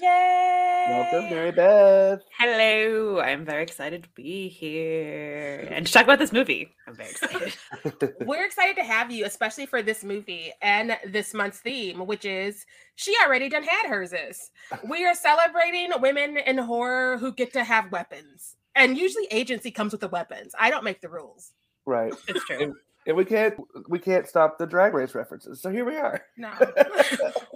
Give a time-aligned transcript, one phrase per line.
[0.00, 0.86] Yay!
[0.88, 2.20] Welcome, Mary Beth.
[2.38, 3.20] Hello.
[3.20, 6.74] I'm very excited to be here and to talk about this movie.
[6.86, 8.14] I'm very excited.
[8.20, 12.64] We're excited to have you, especially for this movie and this month's theme, which is
[12.94, 14.50] She Already Done Had Hers Is.
[14.88, 18.56] We are celebrating women in horror who get to have weapons.
[18.74, 20.54] And usually agency comes with the weapons.
[20.58, 21.52] I don't make the rules.
[21.84, 22.14] Right.
[22.26, 22.74] It's true.
[23.10, 23.54] And, and we can't
[23.88, 25.60] we can't stop the drag race references.
[25.60, 26.22] So here we are.
[26.36, 26.52] No.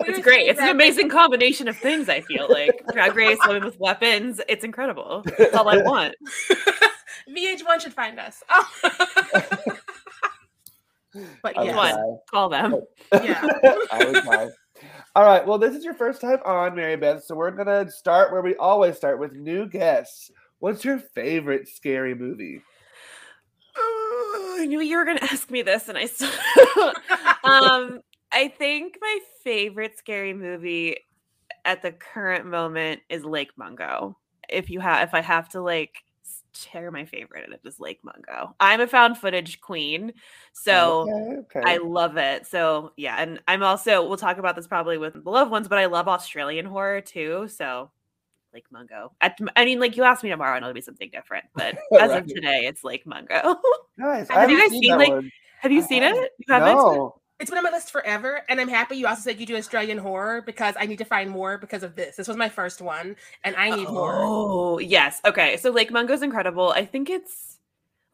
[0.06, 0.48] It's great.
[0.48, 2.84] It's an amazing combination of things, I feel like.
[2.92, 4.38] Drag race, women with weapons.
[4.50, 5.24] It's incredible.
[5.38, 6.14] That's all I want.
[7.30, 8.42] VH1 should find us.
[11.42, 11.74] but I would yes.
[11.74, 12.18] One.
[12.30, 12.82] Call them.
[13.12, 13.46] Yeah.
[13.90, 14.48] I would die.
[15.16, 15.46] All right.
[15.46, 17.24] Well, this is your first time on, Mary Beth.
[17.24, 20.30] So we're gonna start where we always start with new guests.
[20.58, 22.60] What's your favorite scary movie?
[24.36, 26.28] Oh, I knew you were going to ask me this, and I still.
[27.44, 28.00] um,
[28.32, 30.96] I think my favorite scary movie
[31.64, 34.18] at the current moment is Lake Mungo.
[34.48, 35.94] If you have, if I have to like
[36.52, 38.54] share my favorite, it is Lake Mungo.
[38.58, 40.12] I'm a found footage queen,
[40.52, 41.08] so.
[41.08, 41.62] okay, okay.
[41.64, 42.46] I love it.
[42.46, 45.78] So yeah, and I'm also we'll talk about this probably with the loved ones, but
[45.78, 47.46] I love Australian horror too.
[47.48, 47.90] So
[48.54, 49.12] Lake Mungo.
[49.20, 51.46] At, I mean, like you ask me tomorrow, and it'll be something different.
[51.54, 53.56] But as of today, it's Lake Mungo.
[53.98, 54.28] nice.
[54.30, 55.32] Have you guys seen, that like, one.
[55.60, 56.22] Have you seen haven't.
[56.22, 56.32] it?
[56.38, 56.76] You haven't?
[56.76, 57.16] No.
[57.40, 59.98] It's been on my list forever, and I'm happy you also said you do Australian
[59.98, 62.14] horror because I need to find more because of this.
[62.14, 64.14] This was my first one, and I need more.
[64.14, 65.20] Oh yes.
[65.26, 65.56] Okay.
[65.56, 66.70] So Lake Mungo's incredible.
[66.70, 67.53] I think it's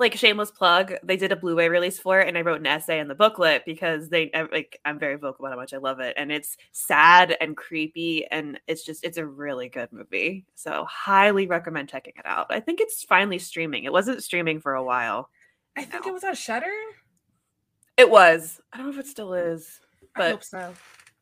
[0.01, 0.95] like shameless plug.
[1.05, 3.63] They did a Blu-ray release for it, and I wrote an essay in the booklet
[3.65, 7.37] because they like I'm very vocal about how much I love it, and it's sad
[7.41, 10.47] and creepy, and it's just it's a really good movie.
[10.57, 12.47] So highly recommend checking it out.
[12.51, 13.85] I think it's finally streaming.
[13.85, 15.29] It wasn't streaming for a while.
[15.77, 16.11] I think No.
[16.11, 16.73] it was on Shudder.
[17.97, 18.61] It was.
[18.73, 19.81] I don't know if it still is,
[20.17, 20.75] but I but hope so.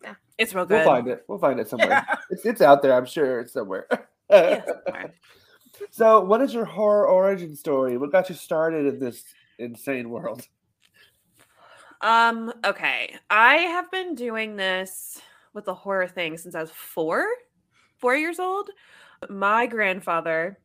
[0.03, 0.15] Yeah.
[0.39, 0.77] it's real good.
[0.77, 1.25] We'll find it.
[1.29, 2.07] We'll find it somewhere.
[2.31, 2.95] It's it's out there.
[2.95, 3.87] I'm sure it's somewhere.
[4.31, 5.15] Yeah, somewhere.
[5.91, 7.97] So, what is your horror origin story?
[7.97, 9.25] What got you started in this
[9.59, 10.47] insane world?
[12.01, 13.17] Um, okay.
[13.29, 15.21] I have been doing this
[15.53, 17.27] with the horror thing since I was four,
[17.99, 18.71] four years old.
[19.29, 20.59] My grandfather,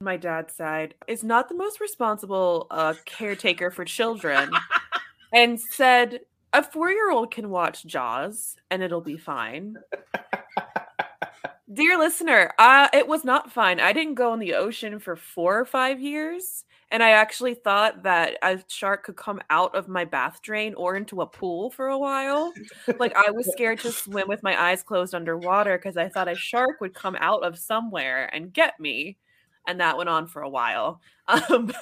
[0.00, 4.50] my dad's side, is not the most responsible uh, caretaker for children
[5.32, 6.20] and said,
[6.52, 9.76] a four year old can watch Jaws and it'll be fine.
[11.72, 13.80] Dear listener, uh, it was not fine.
[13.80, 16.64] I didn't go in the ocean for four or five years.
[16.90, 20.94] And I actually thought that a shark could come out of my bath drain or
[20.94, 22.52] into a pool for a while.
[22.98, 26.36] Like I was scared to swim with my eyes closed underwater because I thought a
[26.36, 29.16] shark would come out of somewhere and get me.
[29.66, 31.00] And that went on for a while.
[31.26, 31.72] Um,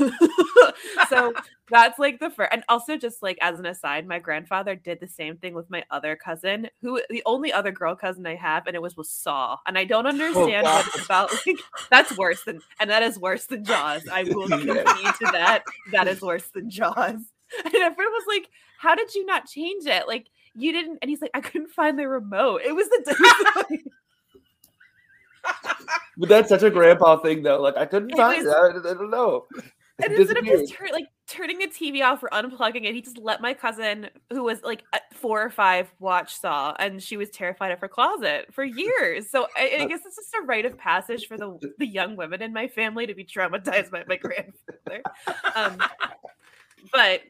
[1.08, 1.32] so
[1.68, 2.50] that's like the first.
[2.52, 5.82] And also, just like as an aside, my grandfather did the same thing with my
[5.90, 9.56] other cousin, who the only other girl cousin I have, and it was with Saw.
[9.66, 11.32] And I don't understand what it's about.
[11.44, 11.58] Like,
[11.90, 14.06] that's worse than, and that is worse than Jaws.
[14.06, 15.64] I will concede to that.
[15.90, 17.18] That is worse than Jaws.
[17.64, 20.06] And everyone was like, "How did you not change it?
[20.06, 22.60] Like you didn't?" And he's like, "I couldn't find the remote.
[22.64, 23.78] It was the."
[26.22, 27.60] But that's such a grandpa thing, though.
[27.60, 28.86] Like I couldn't find was- it.
[28.86, 29.44] I, I don't know.
[29.98, 33.18] And instead of just tur- like turning the TV off or unplugging it, he just
[33.18, 37.28] let my cousin, who was like uh, four or five, watch Saw, and she was
[37.30, 39.30] terrified of her closet for years.
[39.30, 42.40] So I, I guess it's just a rite of passage for the the young women
[42.40, 45.02] in my family to be traumatized by my grandfather.
[45.56, 45.76] Um,
[46.92, 47.22] but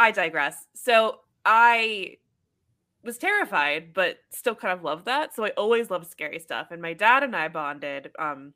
[0.00, 0.66] I digress.
[0.74, 2.16] So I
[3.04, 5.34] was terrified, but still kind of loved that.
[5.34, 8.10] So I always loved scary stuff, and my dad and I bonded.
[8.18, 8.54] Um,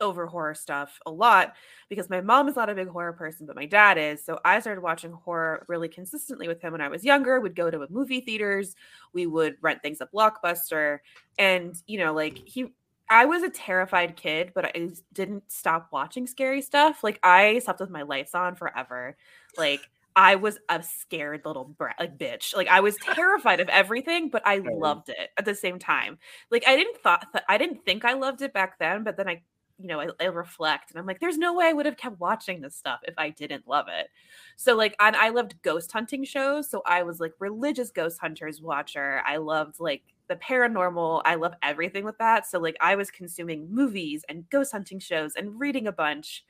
[0.00, 1.54] over horror stuff a lot
[1.88, 4.24] because my mom is not a big horror person, but my dad is.
[4.24, 7.40] So I started watching horror really consistently with him when I was younger.
[7.40, 8.76] We'd go to movie theaters,
[9.12, 10.98] we would rent things at Blockbuster,
[11.38, 12.72] and you know, like he
[13.10, 17.02] I was a terrified kid, but I didn't stop watching scary stuff.
[17.02, 19.16] Like I slept with my lights on forever.
[19.56, 19.80] Like
[20.18, 22.56] I was a scared little brat, like bitch.
[22.56, 26.18] Like I was terrified of everything, but I loved it at the same time.
[26.50, 29.28] Like I didn't thought th- I didn't think I loved it back then, but then
[29.28, 29.42] I
[29.78, 32.18] you know, I, I reflect and I'm like, there's no way I would have kept
[32.18, 34.08] watching this stuff if I didn't love it.
[34.56, 38.60] So like, and I loved ghost hunting shows, so I was like religious ghost hunters
[38.60, 39.22] watcher.
[39.24, 41.22] I loved like the paranormal.
[41.24, 42.44] I love everything with that.
[42.44, 46.44] So like, I was consuming movies and ghost hunting shows and reading a bunch,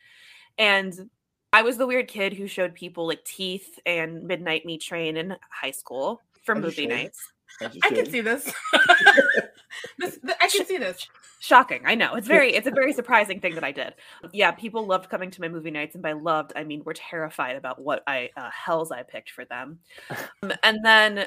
[0.56, 1.10] and
[1.52, 5.36] I was the weird kid who showed people like Teeth and Midnight Meat Train in
[5.50, 6.88] high school for you movie should.
[6.88, 7.32] nights.
[7.60, 8.44] I can see this.
[9.98, 11.08] this th- I can see this.
[11.40, 11.82] Shocking.
[11.86, 12.14] I know.
[12.14, 13.94] It's very it's a very surprising thing that I did.
[14.32, 17.56] Yeah, people loved coming to my movie nights and by loved, I mean we're terrified
[17.56, 19.80] about what I uh, hells I picked for them.
[20.42, 21.26] Um, and then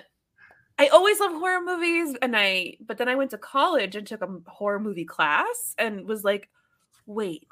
[0.80, 4.22] I always loved horror movies and I but then I went to college and took
[4.22, 6.50] a horror movie class and was like,
[7.06, 7.46] "Wait.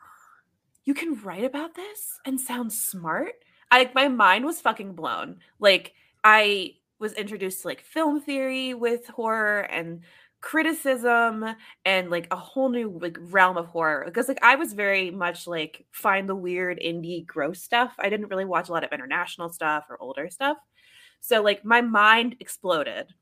[0.89, 3.35] You can write about this and sound smart?"
[3.69, 5.37] I my mind was fucking blown.
[5.59, 5.93] Like
[6.23, 10.01] I was introduced to like film theory with horror and
[10.41, 11.45] criticism
[11.85, 15.45] and like a whole new like realm of horror because like I was very much
[15.45, 17.93] like find the weird indie gross stuff.
[17.99, 20.57] I didn't really watch a lot of international stuff or older stuff.
[21.21, 23.13] So like my mind exploded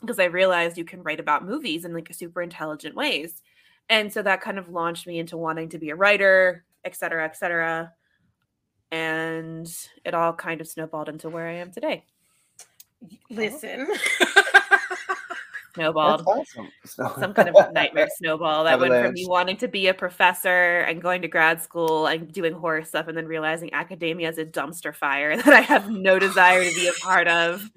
[0.00, 3.42] because I realized you can write about movies in like super intelligent ways.
[3.88, 7.24] And so that kind of launched me into wanting to be a writer, et cetera,
[7.24, 7.92] et cetera.
[8.90, 9.66] And
[10.04, 12.04] it all kind of snowballed into where I am today.
[13.30, 13.86] Listen.
[15.74, 16.20] Snowballed.
[16.20, 16.68] That's awesome.
[16.84, 19.14] So- some kind of nightmare snowball that went from Avalanche.
[19.16, 23.08] me wanting to be a professor and going to grad school and doing horror stuff
[23.08, 26.86] and then realizing academia is a dumpster fire that I have no desire to be
[26.86, 27.68] a part of.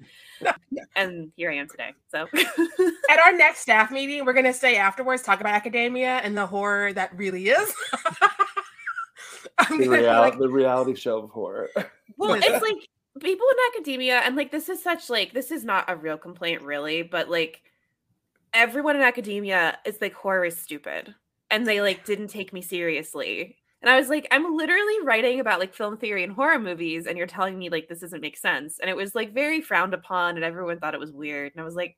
[0.94, 1.90] And here I am today.
[2.12, 2.28] So
[3.10, 6.92] At our next staff meeting, we're gonna stay afterwards, talk about academia and the horror
[6.92, 7.74] that really is.
[9.68, 11.68] The, real- like, the reality show of horror.
[12.16, 12.88] well, it's like
[13.20, 16.62] people in academia, and like this is such like this is not a real complaint,
[16.62, 17.62] really, but like
[18.54, 21.14] everyone in academia is like horror is stupid,
[21.50, 23.56] and they like didn't take me seriously.
[23.80, 27.16] And I was like, I'm literally writing about like film theory and horror movies, and
[27.16, 28.78] you're telling me like this doesn't make sense.
[28.80, 31.52] And it was like very frowned upon, and everyone thought it was weird.
[31.54, 31.96] And I was like,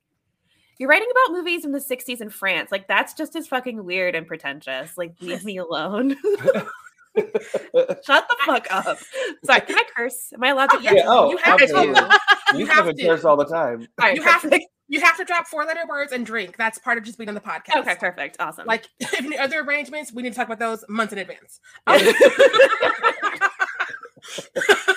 [0.78, 2.72] you're writing about movies from the 60s in France.
[2.72, 4.96] Like that's just as fucking weird and pretentious.
[4.96, 6.16] Like leave me alone.
[7.16, 8.98] Shut the fuck up.
[9.44, 10.32] Sorry, can I curse?
[10.34, 10.76] Am I allowed to?
[10.76, 10.92] Oh, yeah.
[10.94, 11.66] yeah, oh, You have to.
[12.52, 13.04] You You have to.
[13.06, 13.86] curse all the time.
[13.98, 14.60] Right, You have to.
[14.88, 16.56] You have to drop four letter words and drink.
[16.56, 17.76] That's part of just being on the podcast.
[17.76, 18.36] Okay, perfect.
[18.40, 18.66] Awesome.
[18.66, 18.86] Like
[19.18, 21.60] any other arrangements, we need to talk about those months in advance.
[21.86, 22.12] Oh.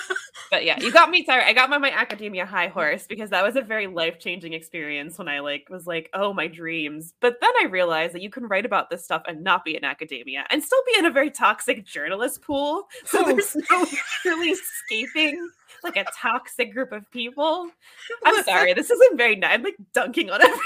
[0.54, 1.24] but yeah, you got me.
[1.24, 4.52] Sorry, I got my my academia high horse because that was a very life changing
[4.52, 7.12] experience when I like was like, oh my dreams.
[7.20, 9.82] But then I realized that you can write about this stuff and not be in
[9.82, 12.84] academia and still be in a very toxic journalist pool.
[13.04, 13.32] So Oh.
[13.32, 13.84] there's no
[14.24, 15.48] really escaping
[15.82, 17.68] like a toxic group of people.
[18.24, 19.54] I'm sorry, this isn't very nice.
[19.54, 20.64] I'm like dunking on everyone.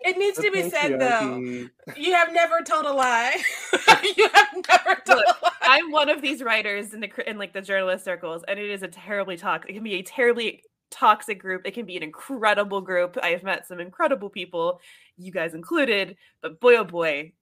[0.00, 1.36] It needs The to be said though.
[1.96, 3.36] You have never told a lie.
[4.16, 5.50] you have never told Look, a lie.
[5.62, 8.82] I'm one of these writers in the in like the journalist circles, and it is
[8.82, 9.70] a terribly toxic.
[9.70, 11.62] It can be a terribly toxic group.
[11.64, 13.16] It can be an incredible group.
[13.22, 14.80] I have met some incredible people,
[15.16, 16.16] you guys included.
[16.42, 17.32] But boy, oh boy,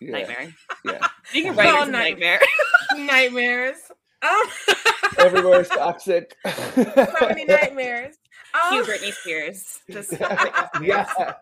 [0.00, 0.54] Yeah, nightmare.
[0.84, 1.08] yeah.
[1.32, 2.40] Being a writer is a nightmare.
[2.96, 3.76] Nightmares.
[4.22, 4.74] Um,
[5.18, 6.34] Everywhere is toxic.
[6.46, 8.16] so many nightmares.
[8.68, 9.80] Cue Um, Britney Spears.
[9.90, 10.12] Just
[10.82, 11.34] yeah.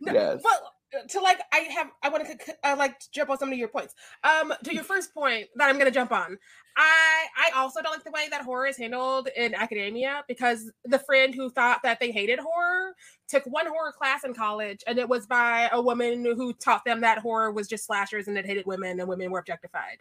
[0.00, 0.40] No, Yes.
[0.44, 0.72] Well,
[1.08, 3.66] to like, I have, I wanted to c- uh, like jump on some of your
[3.68, 3.94] points.
[4.22, 6.38] Um, to your first point that I'm going to jump on,
[6.76, 11.00] I I also don't like the way that horror is handled in academia because the
[11.00, 12.94] friend who thought that they hated horror
[13.28, 17.00] took one horror class in college, and it was by a woman who taught them
[17.00, 19.98] that horror was just slashers and it hated women and women were objectified,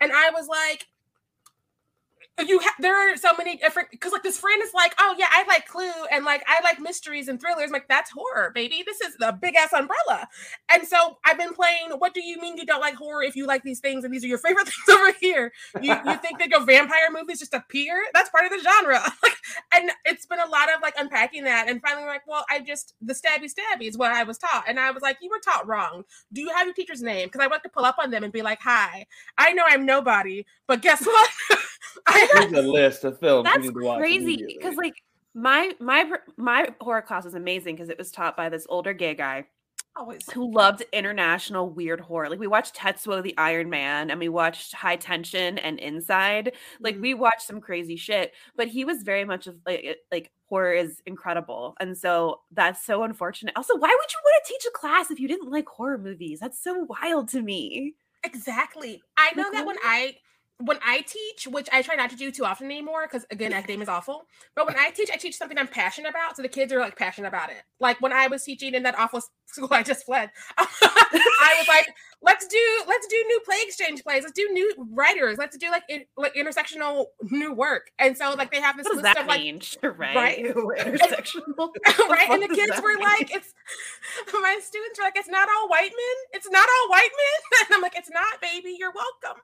[0.00, 0.86] and I was like.
[2.42, 5.28] You have there are so many different because like this friend is like, oh yeah,
[5.30, 7.66] I like Clue and like I like mysteries and thrillers.
[7.66, 8.82] I'm like that's horror, baby.
[8.86, 10.28] This is the big ass umbrella.
[10.72, 11.90] And so I've been playing.
[11.98, 14.24] What do you mean you don't like horror if you like these things and these
[14.24, 15.52] are your favorite things over here?
[15.80, 18.02] You, you think that your vampire movies just appear?
[18.14, 19.00] That's part of the genre.
[19.74, 21.68] And it's been a lot of like unpacking that.
[21.68, 24.80] And finally, like, well, I just the stabby stabby is what I was taught, and
[24.80, 26.04] I was like, you were taught wrong.
[26.32, 27.28] Do you have your teacher's name?
[27.28, 29.06] Because I want to pull up on them and be like, hi,
[29.38, 31.30] I know I'm nobody, but guess what?
[32.06, 33.98] I Here's a list of films That's you need to watch.
[34.00, 34.94] crazy because like
[35.34, 39.14] my my my horror class was amazing because it was taught by this older gay
[39.14, 39.46] guy
[39.96, 42.28] always who loved international weird horror.
[42.28, 46.52] Like we watched Tetsuo the Iron Man and we watched High Tension and Inside.
[46.80, 47.00] Like Mhm.
[47.00, 51.00] we watched some crazy shit, but he was very much of like like horror is
[51.06, 51.74] incredible.
[51.80, 53.54] And so that's so unfortunate.
[53.56, 56.40] Also, why would you want to teach a class if you didn't like horror movies?
[56.40, 57.94] That's so wild to me.
[58.24, 59.00] Exactly.
[59.16, 59.76] I know Like, that when?
[59.84, 60.16] I
[60.58, 63.82] when I teach, which I try not to do too often anymore, because again, academia
[63.82, 64.26] is awful.
[64.54, 66.96] But when I teach, I teach something I'm passionate about, so the kids are like
[66.96, 67.62] passionate about it.
[67.80, 71.88] Like when I was teaching in that awful school I just fled, I was like,
[72.22, 74.22] "Let's do, let's do new play exchange plays.
[74.22, 75.38] Let's do new writers.
[75.38, 78.94] Let's do like in, like intersectional new work." And so like they have this What
[78.94, 79.60] does list that of like mean?
[79.82, 80.14] Right?
[80.14, 80.38] right?
[80.54, 81.70] Intersectional.
[82.08, 82.30] right?
[82.30, 83.00] And the kids were mean?
[83.00, 83.52] like, "It's
[84.32, 86.16] my students were like, it's not all white men.
[86.32, 88.76] It's not all white men." And I'm like, "It's not, baby.
[88.78, 89.42] You're welcome."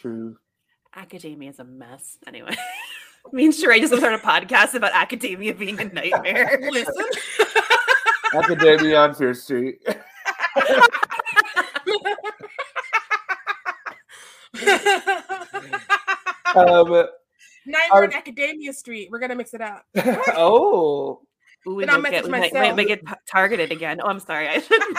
[0.00, 0.36] True.
[0.94, 2.18] academia is a mess.
[2.26, 2.54] Anyway,
[3.32, 6.58] me and Sharai just started a podcast about academia being a nightmare.
[6.70, 6.94] Listen.
[8.34, 9.78] Academia on Fierce Street.
[16.54, 17.06] Um,
[17.66, 19.08] Nightmare on Are- Academia Street.
[19.10, 19.84] We're gonna mix it up.
[20.36, 21.20] oh,
[21.66, 22.54] Ooh, we Then I'll might get, we might, myself.
[22.62, 24.00] might, might get targeted again.
[24.02, 24.48] Oh, I'm sorry.
[24.48, 24.98] I shouldn't.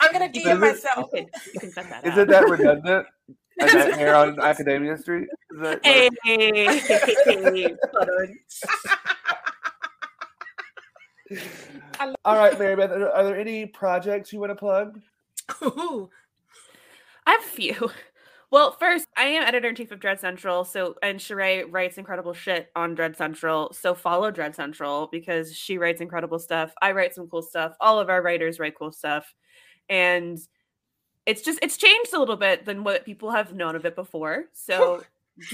[0.00, 1.10] I'm gonna You DM can- myself.
[1.12, 2.28] You can, you can set that isn't out.
[2.48, 3.06] that redundant?
[3.60, 5.28] A nightmare on Academia Street?
[5.50, 6.08] Is that Hey,
[12.24, 15.00] All right, Mary Beth, are, are there any projects you want to plug?
[15.62, 16.10] Ooh.
[17.26, 17.90] I have a few.
[18.52, 20.64] Well, first, I am editor in chief of Dread Central.
[20.64, 23.72] So, and Sharai writes incredible shit on Dread Central.
[23.72, 26.72] So, follow Dread Central because she writes incredible stuff.
[26.80, 27.72] I write some cool stuff.
[27.80, 29.34] All of our writers write cool stuff.
[29.88, 30.38] And
[31.26, 34.44] it's just, it's changed a little bit than what people have known of it before.
[34.52, 35.02] So,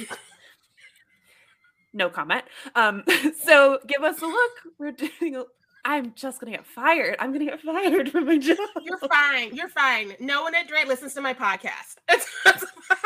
[1.93, 2.45] no comment.
[2.75, 3.05] Um,
[3.43, 4.53] so, give us a look.
[4.79, 5.45] We're doing, a,
[5.85, 7.17] I'm just going to get fired.
[7.19, 8.59] I'm going to get fired from my job.
[8.83, 9.55] You're fine.
[9.55, 10.15] You're fine.
[10.21, 11.97] No one at Dread listens to my podcast.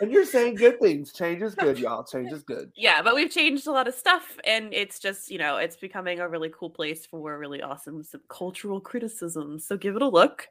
[0.00, 1.12] And you're saying good things.
[1.12, 2.04] Change is good, y'all.
[2.04, 2.70] Change is good.
[2.76, 6.20] yeah but we've changed a lot of stuff and it's just you know it's becoming
[6.20, 10.48] a really cool place for really awesome some cultural criticism so give it a look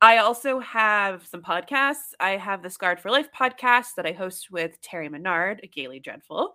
[0.00, 4.50] i also have some podcasts i have the scarred for life podcast that i host
[4.50, 6.54] with terry Mesnard Gayly Dreadful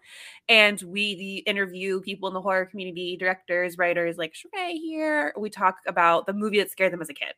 [0.50, 5.78] and we interview people in the horror community directors writers like Sharai here we talk
[5.88, 7.34] about the movie that scared them as a kid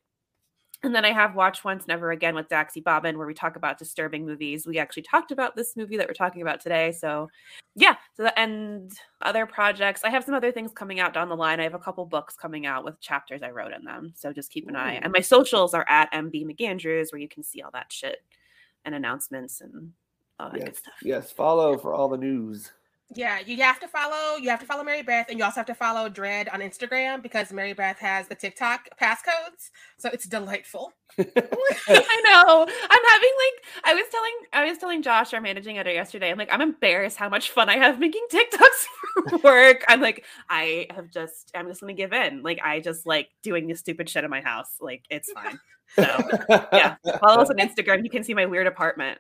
[0.84, 3.78] and then I have Watch Once, Never Again with Dax Ebaben, where we talk about
[3.78, 4.68] disturbing movies.
[4.68, 6.92] We actually talked about this movie that we're talking about today.
[6.92, 7.30] So,
[7.76, 7.96] yeah.
[8.16, 8.92] So, the, and
[9.22, 10.04] other projects.
[10.04, 11.60] I have some other things coming out down the line.
[11.60, 14.14] I have a couple books coming out with chapters I wrote in them.
[14.16, 15.00] So, just keep an eye.
[15.02, 18.18] And my socials are at MB McAndrews, where you can see all that shit
[18.84, 19.92] and announcements and
[20.40, 20.94] all that Yes, good stuff.
[21.02, 21.32] yes.
[21.32, 22.72] Follow for all the news.
[23.14, 24.38] Yeah, you have to follow.
[24.38, 27.22] You have to follow Mary Beth, and you also have to follow Dread on Instagram
[27.22, 30.92] because Mary Beth has the TikTok passcodes, so it's delightful.
[31.20, 32.68] I know.
[32.68, 36.32] I'm having like I was telling I was telling Josh, our managing editor, yesterday.
[36.32, 39.86] I'm like, I'm embarrassed how much fun I have making TikToks for work.
[39.88, 42.42] I'm like, I have just I'm just gonna give in.
[42.42, 44.78] Like I just like doing this stupid shit in my house.
[44.82, 45.60] Like it's fine.
[45.96, 46.04] So
[46.74, 46.96] yeah.
[47.20, 48.04] Follow us on Instagram.
[48.04, 49.20] You can see my weird apartment.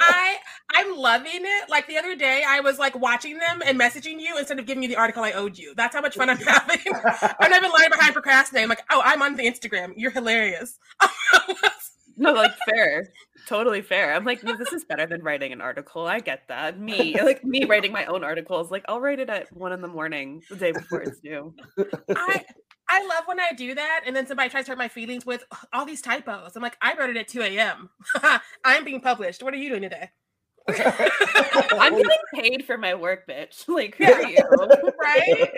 [0.00, 0.36] I
[0.74, 1.70] I'm loving it.
[1.70, 4.82] Like the other day, I was like watching them and messaging you instead of giving
[4.82, 5.74] you the article I owed you.
[5.76, 6.80] That's how much fun I'm having.
[6.86, 8.64] I'm not even lying behind procrastinating.
[8.64, 9.94] I'm like, oh, I'm on the Instagram.
[9.96, 10.78] You're hilarious.
[12.16, 13.08] No, like fair.
[13.48, 14.14] Totally fair.
[14.14, 16.06] I'm like, no, this is better than writing an article.
[16.06, 16.78] I get that.
[16.78, 18.70] Me, like me writing my own articles.
[18.70, 21.54] Like I'll write it at one in the morning, the day before it's due.
[22.14, 22.44] I
[22.88, 25.44] I love when I do that, and then somebody tries to hurt my feelings with
[25.72, 26.52] all these typos.
[26.56, 27.90] I'm like, I wrote it at 2 a.m.
[28.64, 29.42] I'm being published.
[29.42, 30.10] What are you doing today?
[30.68, 33.64] I'm getting paid for my work, bitch.
[33.68, 34.12] Like, who Yeah.
[34.12, 34.36] are you?
[35.02, 35.50] right?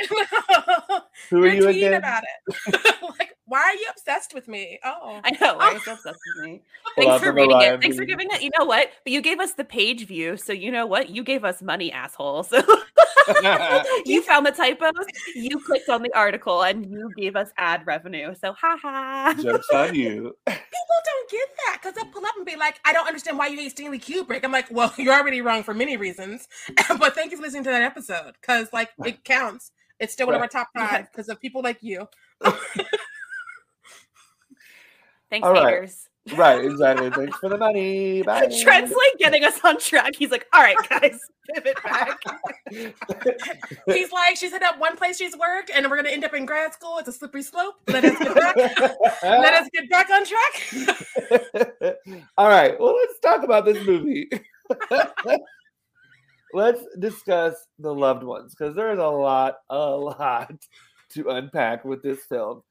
[1.31, 1.95] Who are You're you tweeting again?
[1.95, 3.01] about it.
[3.19, 4.79] like, why are you obsessed with me?
[4.85, 5.57] Oh, I know.
[5.57, 6.63] Why are you so obsessed with me?
[6.97, 7.81] Thanks out for reading it.
[7.81, 8.43] Thanks for giving it.
[8.43, 8.91] You know what?
[9.05, 11.11] But you gave us the page view, so you know what?
[11.11, 12.43] You gave us money, asshole.
[12.43, 12.59] So
[14.05, 18.35] you found the typos, you clicked on the article, and you gave us ad revenue.
[18.35, 19.35] So ha ha.
[19.41, 20.37] Jokes on you.
[20.47, 23.47] people don't get that because they'll pull up and be like, I don't understand why
[23.47, 24.45] you hate Stanley Kubrick.
[24.45, 26.49] I'm like, well, you're already wrong for many reasons,
[26.99, 29.71] but thank you for listening to that episode because like it counts.
[29.99, 32.09] It's still one of our top five because of people like you.
[35.31, 35.91] Thanks, All right.
[36.35, 37.11] Right, exactly.
[37.11, 38.23] Thanks for the money.
[38.23, 38.49] Bye.
[38.63, 40.17] Trent's like getting us on track.
[40.17, 41.19] He's like, all right, guys,
[41.55, 42.19] pivot back.
[43.87, 46.47] He's like, she's hit up one place she's worked, and we're gonna end up in
[46.47, 46.99] grad school.
[46.99, 47.75] It's a slippery slope.
[47.89, 48.57] Let us get back.
[49.23, 50.63] Let us get back on track.
[52.37, 52.79] All right.
[52.79, 54.29] Well, let's talk about this movie.
[56.53, 60.55] let's discuss the loved ones because there is a lot, a lot
[61.11, 62.63] to unpack with this film.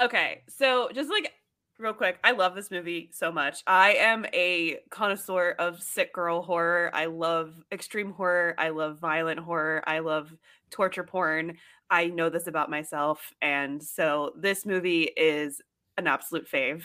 [0.00, 1.32] Okay, so just like
[1.78, 3.62] real quick, I love this movie so much.
[3.66, 6.90] I am a connoisseur of sick girl horror.
[6.92, 8.54] I love extreme horror.
[8.58, 9.82] I love violent horror.
[9.86, 10.30] I love
[10.70, 11.56] torture porn.
[11.90, 13.32] I know this about myself.
[13.40, 15.62] And so this movie is
[15.96, 16.84] an absolute fave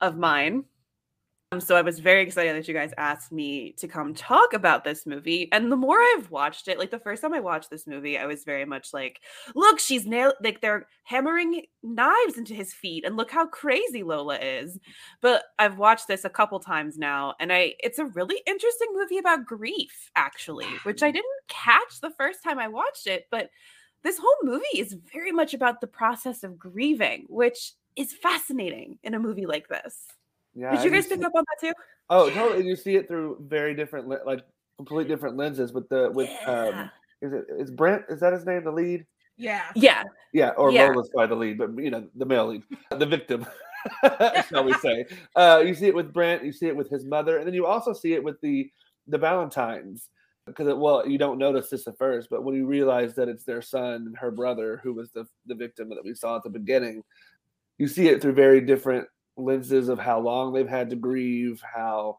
[0.00, 0.64] of mine.
[1.52, 4.84] Um, so I was very excited that you guys asked me to come talk about
[4.84, 5.50] this movie.
[5.52, 8.24] And the more I've watched it, like the first time I watched this movie, I
[8.24, 9.20] was very much like,
[9.54, 14.38] look, she's nailed like they're hammering knives into his feet and look how crazy Lola
[14.38, 14.78] is.
[15.20, 19.18] But I've watched this a couple times now and I it's a really interesting movie
[19.18, 23.50] about grief actually, which I didn't catch the first time I watched it, but
[24.02, 29.12] this whole movie is very much about the process of grieving, which is fascinating in
[29.12, 30.06] a movie like this.
[30.54, 30.74] Yeah.
[30.76, 31.72] Did you guys pick up on that too?
[32.10, 32.66] Oh, totally.
[32.66, 34.44] You see it through very different, like
[34.76, 35.72] complete different lenses.
[35.72, 36.90] With the with um,
[37.20, 38.04] is it is Brent?
[38.08, 38.64] Is that his name?
[38.64, 39.06] The lead?
[39.36, 39.62] Yeah.
[39.74, 40.04] yeah.
[40.32, 40.88] Yeah, or Yeah.
[40.88, 43.46] Lola's probably the lead, but you know the male lead, the victim,
[44.48, 45.06] shall we say?
[45.34, 46.44] Uh, you see it with Brent.
[46.44, 48.70] You see it with his mother, and then you also see it with the
[49.08, 50.10] the Valentines.
[50.46, 53.62] Because well, you don't notice this at first, but when you realize that it's their
[53.62, 57.02] son and her brother who was the the victim that we saw at the beginning,
[57.78, 59.06] you see it through very different
[59.36, 62.18] lenses of how long they've had to grieve, how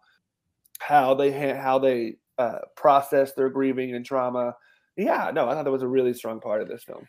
[0.79, 4.55] how they ha- how they uh, process their grieving and trauma.
[4.97, 7.07] Yeah, no, I thought that was a really strong part of this film.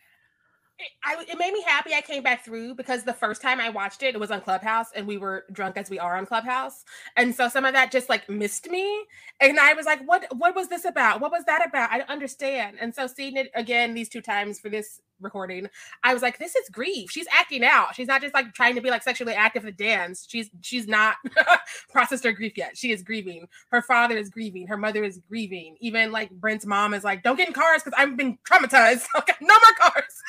[0.79, 3.69] It, I, it made me happy I came back through because the first time I
[3.69, 6.85] watched it, it was on Clubhouse and we were drunk as we are on Clubhouse.
[7.17, 9.05] And so some of that just like missed me.
[9.41, 11.21] And I was like, what what was this about?
[11.21, 11.93] What was that about?
[11.93, 12.79] I don't understand.
[12.81, 15.69] And so seeing it again these two times for this recording,
[16.03, 17.11] I was like, this is grief.
[17.11, 17.95] She's acting out.
[17.95, 20.27] She's not just like trying to be like sexually active at dance.
[20.29, 21.17] She's she's not
[21.91, 22.77] processed her grief yet.
[22.77, 23.49] She is grieving.
[23.71, 24.67] Her father is grieving.
[24.67, 25.77] Her mother is grieving.
[25.81, 29.07] Even like Brent's mom is like, don't get in cars because I've been traumatized.
[29.17, 30.23] Okay, no more cars.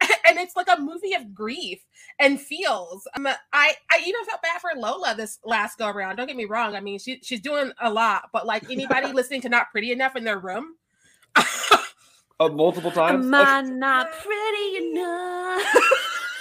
[0.26, 1.80] and it's like a movie of grief
[2.18, 3.08] and feels.
[3.16, 6.16] Um, I I even felt bad for Lola this last go around.
[6.16, 6.76] Don't get me wrong.
[6.76, 10.16] I mean, she she's doing a lot, but like anybody listening to Not Pretty Enough
[10.16, 10.76] in their room.
[12.40, 13.26] Uh, multiple times.
[13.26, 15.62] Am I not pretty enough?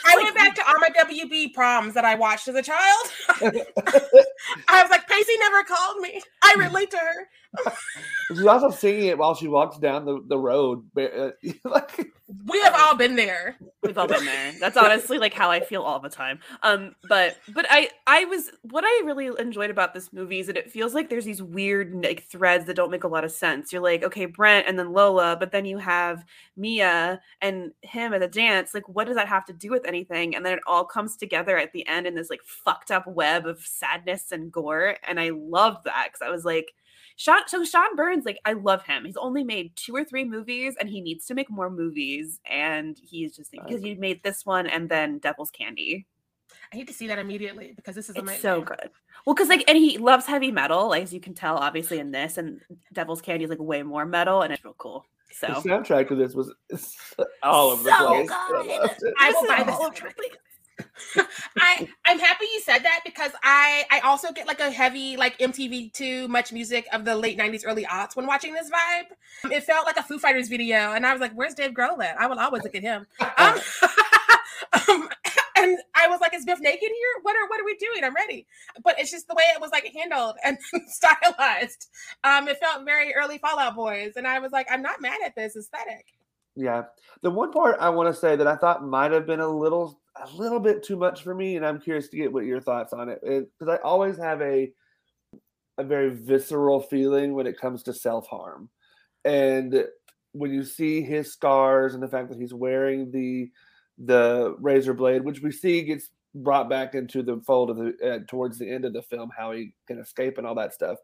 [0.05, 3.11] I went back to all my WB proms that I watched as a child.
[4.67, 6.21] I was like, Pacey never called me.
[6.41, 7.73] I relate to her.
[8.29, 10.85] She's also singing it while she walks down the, the road.
[10.97, 11.29] uh,
[11.65, 12.11] like,
[12.47, 13.57] We have all been there.
[13.81, 14.53] We've all been there.
[14.59, 16.39] That's honestly like how I feel all the time.
[16.61, 20.55] Um, but but I I was what I really enjoyed about this movie is that
[20.55, 23.73] it feels like there's these weird like threads that don't make a lot of sense.
[23.73, 26.23] You're like, okay, Brent and then Lola, but then you have
[26.55, 28.73] Mia and him at the dance.
[28.73, 30.33] Like, what does that have to do with anything?
[30.33, 33.45] And then it all comes together at the end in this like fucked up web
[33.45, 34.95] of sadness and gore.
[35.05, 36.73] And I loved that because I was like,
[37.15, 39.05] Sean, so Sean Burns, like I love him.
[39.05, 42.39] He's only made two or three movies, and he needs to make more movies.
[42.49, 46.05] And he's just because he made this one and then Devil's Candy.
[46.71, 48.89] I need to see that immediately because this is It's so good.
[49.25, 52.11] Well, because like, and he loves heavy metal, like as you can tell, obviously in
[52.11, 52.61] this, and
[52.93, 55.05] Devil's Candy is like way more metal, and it's real cool.
[55.31, 56.53] So the soundtrack to this was
[57.43, 58.27] all over the So place.
[58.29, 59.13] good.
[59.19, 59.29] I.
[59.29, 60.13] I will buy is this all soundtrack.
[61.57, 65.37] I I'm happy you said that because I I also get like a heavy like
[65.37, 69.51] MTV2 MuchMusic of the late 90s early aughts when watching this vibe.
[69.51, 72.19] It felt like a Foo Fighters video and I was like where's Dave Grohl at?
[72.19, 73.05] I will always look at him.
[73.19, 73.59] Um,
[74.89, 75.09] um,
[75.57, 77.13] and I was like is Bif Naked here?
[77.21, 78.03] What are what are we doing?
[78.03, 78.47] I'm ready.
[78.83, 80.57] But it's just the way it was like handled and
[80.87, 81.89] stylized.
[82.23, 85.35] Um it felt very early Fallout Boys and I was like I'm not mad at
[85.35, 86.07] this aesthetic.
[86.55, 86.83] Yeah.
[87.21, 89.99] The one part I want to say that I thought might have been a little
[90.15, 92.93] a little bit too much for me, and I'm curious to get what your thoughts
[92.93, 93.19] on it.
[93.21, 94.71] Because I always have a
[95.79, 98.69] a very visceral feeling when it comes to self-harm.
[99.25, 99.85] And
[100.33, 103.49] when you see his scars and the fact that he's wearing the
[103.97, 108.19] the razor blade, which we see gets brought back into the fold of the uh,
[108.27, 110.97] towards the end of the film, how he can escape and all that stuff.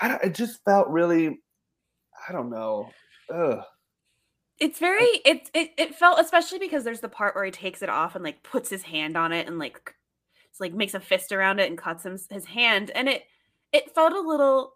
[0.00, 1.40] I it just felt really,
[2.28, 2.90] I don't know.
[3.32, 3.62] Ugh.
[4.60, 7.88] It's very it, it it felt especially because there's the part where he takes it
[7.88, 9.94] off and like puts his hand on it and like
[10.50, 13.24] it's like makes a fist around it and cuts him his hand and it
[13.72, 14.74] it felt a little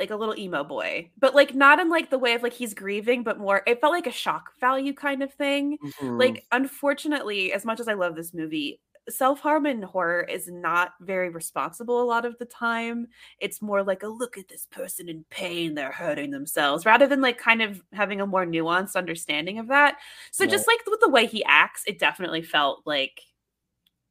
[0.00, 2.74] like a little emo boy but like not in like the way of like he's
[2.74, 6.18] grieving but more it felt like a shock value kind of thing Mhm.
[6.18, 11.28] like unfortunately as much as i love this movie self-harm in horror is not very
[11.30, 13.06] responsible a lot of the time
[13.40, 17.20] it's more like a look at this person in pain they're hurting themselves rather than
[17.20, 19.96] like kind of having a more nuanced understanding of that
[20.30, 20.50] so Yeah.
[20.50, 23.20] just like with the way he acts it definitely felt like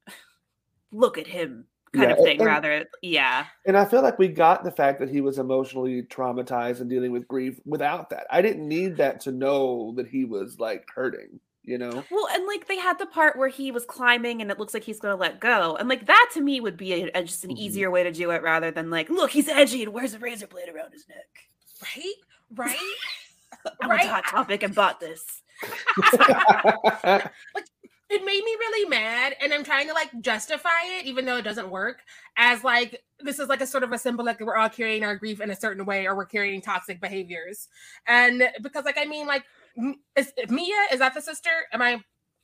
[0.92, 4.28] look at him kind Yeah, of thing and- rather yeah And I feel like we
[4.28, 8.28] got the fact that he was emotionally traumatized and dealing with grief without that.
[8.32, 12.04] I didn't need that to know that he was like hurting, you know?
[12.10, 14.84] Well, and like they had the part where he was climbing and it looks like
[14.84, 15.76] he's going to let go.
[15.76, 17.58] And like that to me would be a, a- just an Mhm.
[17.60, 20.48] easier way to do it rather than like, look, he's edgy and wears a razor
[20.48, 21.28] blade around his neck.
[21.84, 22.14] Right?
[22.56, 22.96] Right?
[23.82, 24.02] I went Right?
[24.04, 25.24] to Hot Topic and bought this.
[28.10, 31.42] it made me really mad and i'm trying to like justify it even though it
[31.42, 32.00] doesn't work
[32.38, 35.16] as like this is like a sort of a symbol like we're all carrying our
[35.16, 37.68] grief in a certain way or we're carrying toxic behaviors
[38.08, 39.44] and because like i mean like
[40.16, 42.02] is mia is that the sister am i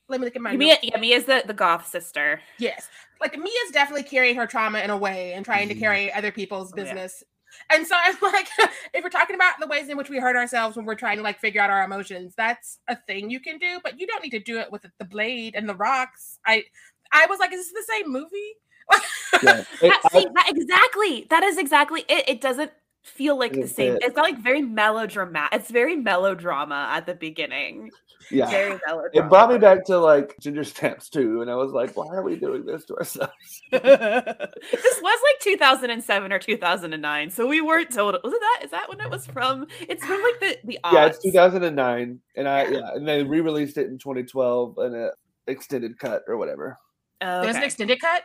[0.10, 2.42] let me look at my Mia, yeah, Mia's the, the goth sister.
[2.60, 2.90] Yes.
[3.22, 5.82] Like Mia's definitely carrying her trauma in a way and trying to mm-hmm.
[5.82, 7.24] carry other people's business
[7.70, 8.48] and so I'm like,
[8.94, 11.24] if we're talking about the ways in which we hurt ourselves when we're trying to
[11.24, 14.32] like figure out our emotions, that's a thing you can do, but you don't need
[14.32, 16.40] to do it with the blade and the rocks.
[16.46, 16.64] I
[17.12, 18.54] I was like, is this the same movie?
[19.44, 19.64] yeah.
[19.82, 21.28] it, See, that, exactly.
[21.30, 22.28] That is exactly it.
[22.28, 22.72] It doesn't
[23.04, 23.96] feel like the same.
[23.96, 24.04] It.
[24.04, 25.60] It's got like very melodramatic.
[25.60, 27.92] It's very melodrama at the beginning.
[28.32, 29.26] Yeah, very melodrama.
[29.26, 32.24] It brought me back to like Ginger Snaps too, and I was like, why are
[32.24, 33.32] we doing this to ourselves?
[33.72, 38.16] this was like 2007 or 2009, so we weren't told.
[38.24, 38.62] Was it that?
[38.64, 39.68] Is that when it was from?
[39.82, 40.80] It's from like the the.
[40.92, 45.10] Yeah, it's 2009, and I yeah, and they re-released it in 2012 in a
[45.48, 46.78] extended cut or whatever.
[47.22, 47.46] Oh, okay.
[47.46, 48.24] There's an extended cut.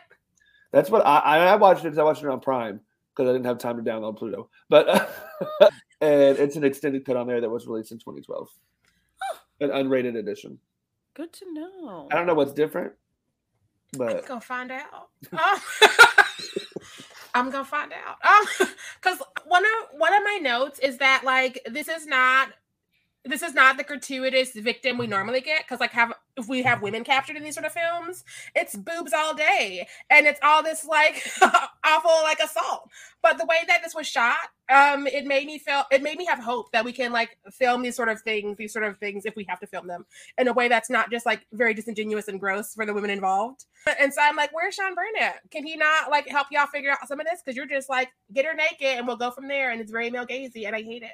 [0.71, 2.79] That's what I I watched it because I watched it on Prime
[3.19, 4.49] because I didn't have time to download Pluto.
[4.69, 4.87] But
[6.01, 8.47] and it's an extended cut on there that was released in 2012,
[9.59, 10.57] an unrated edition.
[11.15, 12.07] Good to know.
[12.09, 12.93] I don't know what's different,
[13.97, 15.09] but I'm gonna find out.
[17.33, 18.19] I'm gonna find out.
[19.01, 22.53] Because one of one of my notes is that like this is not
[23.25, 26.81] this is not the gratuitous victim we normally get because like have if we have
[26.81, 28.23] women captured in these sort of films
[28.55, 31.27] it's boobs all day and it's all this like
[31.85, 32.89] awful like assault.
[33.21, 34.37] But the way that this was shot
[34.69, 37.81] um it made me feel it made me have hope that we can like film
[37.81, 40.05] these sort of things these sort of things if we have to film them
[40.37, 43.65] in a way that's not just like very disingenuous and gross for the women involved.
[43.99, 45.41] And so i'm like where's sean burnett?
[45.51, 47.41] Can he not like help y'all figure out some of this?
[47.43, 50.09] Because you're just like get her naked and we'll go from there and it's very
[50.09, 51.11] male gazy and i hate it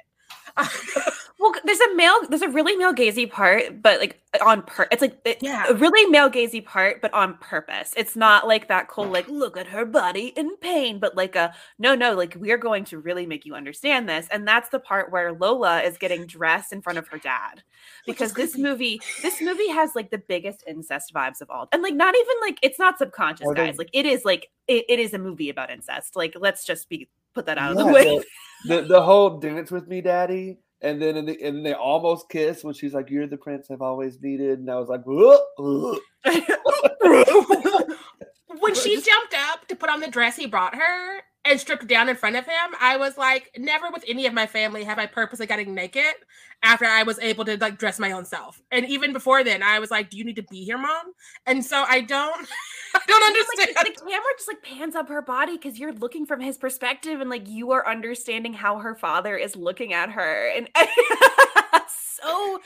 [1.38, 5.02] well, there's a male, there's a really male gazy part, but like on per, it's
[5.02, 7.92] like it, yeah, a really male gazy part, but on purpose.
[7.94, 11.54] It's not like that cool, like look at her body in pain, but like a
[11.78, 14.78] no, no, like we are going to really make you understand this, and that's the
[14.78, 17.62] part where Lola is getting dressed in front of her dad,
[18.06, 21.94] because this movie, this movie has like the biggest incest vibes of all, and like
[21.94, 23.76] not even like it's not subconscious, guys.
[23.76, 26.16] Like it is like it, it is a movie about incest.
[26.16, 28.22] Like let's just be put that out yeah, of the way.
[28.64, 32.28] The, the, the whole dance with me, daddy, and then in the, and they almost
[32.28, 35.06] kiss when she's like, "You're the prince I've always needed," and I was like,
[38.60, 42.08] when she jumped up to put on the dress he brought her, and stripped down
[42.08, 45.06] in front of him, I was like, never with any of my family have I
[45.06, 46.14] purposely gotten naked
[46.62, 48.60] after I was able to like dress my own self.
[48.70, 51.12] And even before then, I was like, do you need to be here, mom?
[51.46, 52.48] And so I don't,
[52.94, 53.76] I don't understand.
[53.76, 57.20] Like, the camera just like pans up her body because you're looking from his perspective
[57.20, 60.50] and like you are understanding how her father is looking at her.
[60.56, 60.68] And
[61.88, 62.60] so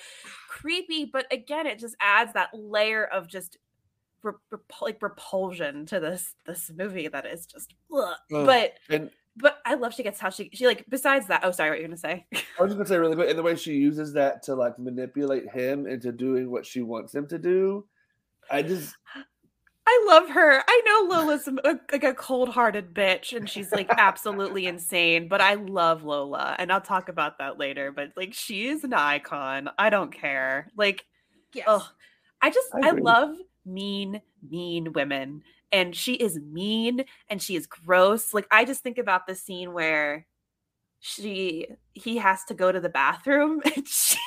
[0.48, 1.04] creepy.
[1.04, 3.58] But again, it just adds that layer of just
[4.80, 8.16] like repulsion to this this movie that is just ugh.
[8.30, 11.70] but and, but I love she gets how she she like besides that oh sorry
[11.70, 13.74] what you're gonna say I was just gonna say really quick and the way she
[13.74, 17.86] uses that to like manipulate him into doing what she wants him to do
[18.50, 18.94] I just
[19.90, 20.62] I love her.
[20.68, 25.26] I know Lola's a, like a cold-hearted bitch, and she's like absolutely insane.
[25.26, 27.90] But I love Lola, and I'll talk about that later.
[27.90, 29.68] But like, she is an icon.
[29.78, 30.68] I don't care.
[30.76, 31.04] Like,
[31.52, 31.64] yes.
[31.66, 31.88] oh,
[32.40, 35.42] I just I, I love mean, mean women.
[35.72, 38.34] And she is mean and she is gross.
[38.34, 40.26] Like I just think about the scene where
[41.00, 44.18] she he has to go to the bathroom and she,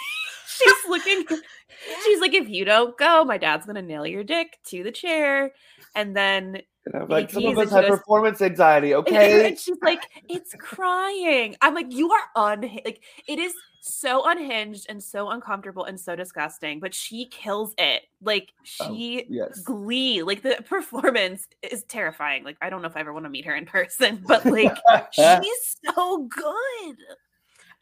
[0.48, 1.24] she's looking
[2.04, 5.52] she's like if you don't go my dad's gonna nail your dick to the chair
[5.96, 9.48] and then and I'm like, some of us have performance anxiety, okay?
[9.48, 11.56] And she's like, it's crying.
[11.62, 12.86] I'm like, you are unhinged.
[12.86, 13.54] like it is
[13.86, 18.04] so unhinged and so uncomfortable and so disgusting, but she kills it.
[18.22, 19.60] Like oh, she oh, yes.
[19.60, 22.43] glee, like the performance is terrifying.
[22.43, 24.76] Like I don't know if I ever want to meet her in person, but like
[25.12, 26.98] she's so good.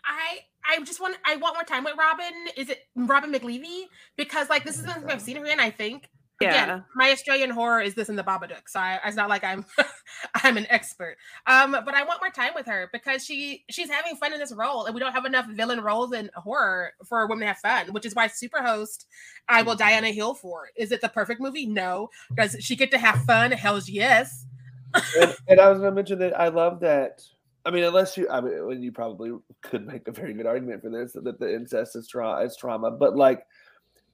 [0.03, 2.33] I I just want I want more time with Robin.
[2.57, 3.83] Is it Robin McLeavy?
[4.17, 5.59] Because like this is something I've seen her in.
[5.59, 6.09] I think
[6.41, 6.63] yeah.
[6.63, 9.65] Again, my Australian horror is this in the Babadook, so I, it's not like I'm
[10.43, 11.17] I'm an expert.
[11.47, 14.53] Um, but I want more time with her because she she's having fun in this
[14.53, 17.93] role, and we don't have enough villain roles in horror for women to have fun,
[17.93, 19.05] which is why Superhost
[19.47, 20.69] I will die on a hill for.
[20.75, 21.65] Is it the perfect movie?
[21.65, 22.09] No.
[22.35, 23.51] Does she get to have fun?
[23.51, 24.45] Hell's yes.
[24.93, 27.21] and, and I was going to mention that I love that.
[27.63, 30.89] I mean, unless you, I mean, you probably could make a very good argument for
[30.89, 33.45] this that the incest is, tra- is trauma, but like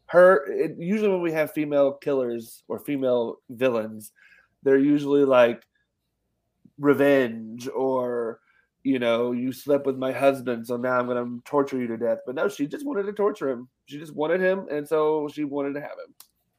[0.07, 4.11] her it, usually when we have female killers or female villains
[4.63, 5.63] they're usually like
[6.79, 8.39] revenge or
[8.83, 11.97] you know you slept with my husband so now i'm going to torture you to
[11.97, 15.27] death but no she just wanted to torture him she just wanted him and so
[15.33, 16.13] she wanted to have him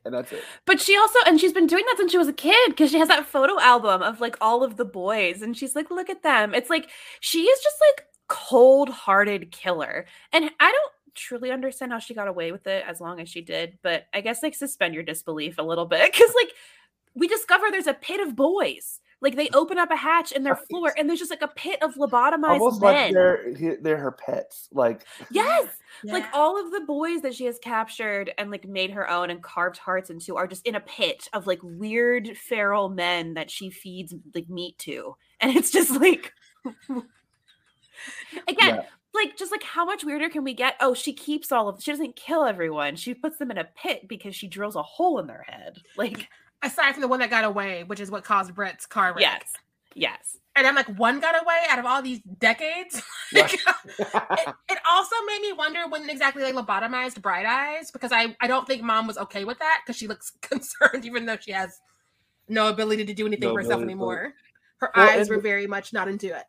[0.04, 0.42] and that's it.
[0.64, 2.98] But she also, and she's been doing that since she was a kid because she
[2.98, 6.22] has that photo album of like all of the boys, and she's like, look at
[6.22, 6.54] them.
[6.54, 6.88] It's like
[7.20, 10.06] she is just like cold hearted killer.
[10.32, 13.40] And I don't truly understand how she got away with it as long as she
[13.40, 16.52] did, but I guess like suspend your disbelief a little bit because like
[17.14, 19.00] we discover there's a pit of boys.
[19.20, 21.82] Like they open up a hatch in their floor, and there's just like a pit
[21.82, 22.92] of lobotomized Almost men.
[22.92, 24.68] like they're they're her pets.
[24.70, 25.66] Like yes,
[26.04, 29.42] like all of the boys that she has captured and like made her own and
[29.42, 33.70] carved hearts into are just in a pit of like weird feral men that she
[33.70, 36.32] feeds like meat to, and it's just like
[38.46, 38.76] again.
[38.76, 38.82] Yeah.
[39.24, 40.76] Like just like how much weirder can we get?
[40.80, 42.96] Oh, she keeps all of she doesn't kill everyone.
[42.96, 45.78] She puts them in a pit because she drills a hole in their head.
[45.96, 46.28] Like
[46.62, 49.20] Aside from the one that got away, which is what caused Brent's car wreck.
[49.20, 49.52] yes.
[49.94, 50.36] Yes.
[50.56, 53.00] And I'm like, one got away out of all these decades.
[53.32, 53.52] Like,
[53.98, 58.46] it, it also made me wonder when exactly they lobotomized Bright Eyes because I, I
[58.46, 61.78] don't think mom was okay with that because she looks concerned even though she has
[62.48, 64.32] no ability to do anything No for herself anymore.
[64.78, 66.44] Her Well, eyes and- were very much not into it.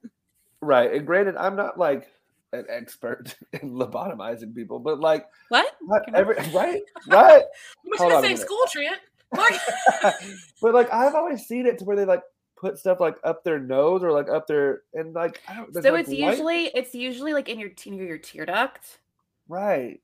[0.62, 0.92] right.
[0.94, 2.08] And granted, I'm not like
[2.54, 5.76] an expert in lobotomizing people, but like What?
[6.14, 7.44] every right, right.
[7.84, 9.00] We went Hold to on the a same school, Trent.
[10.62, 12.24] But like I've always seen it to where they like
[12.58, 15.74] put stuff like up their nose or like up their and like I don't.
[15.74, 19.00] So like, it's usually it's usually like in your near your tear duct.
[19.48, 20.00] right.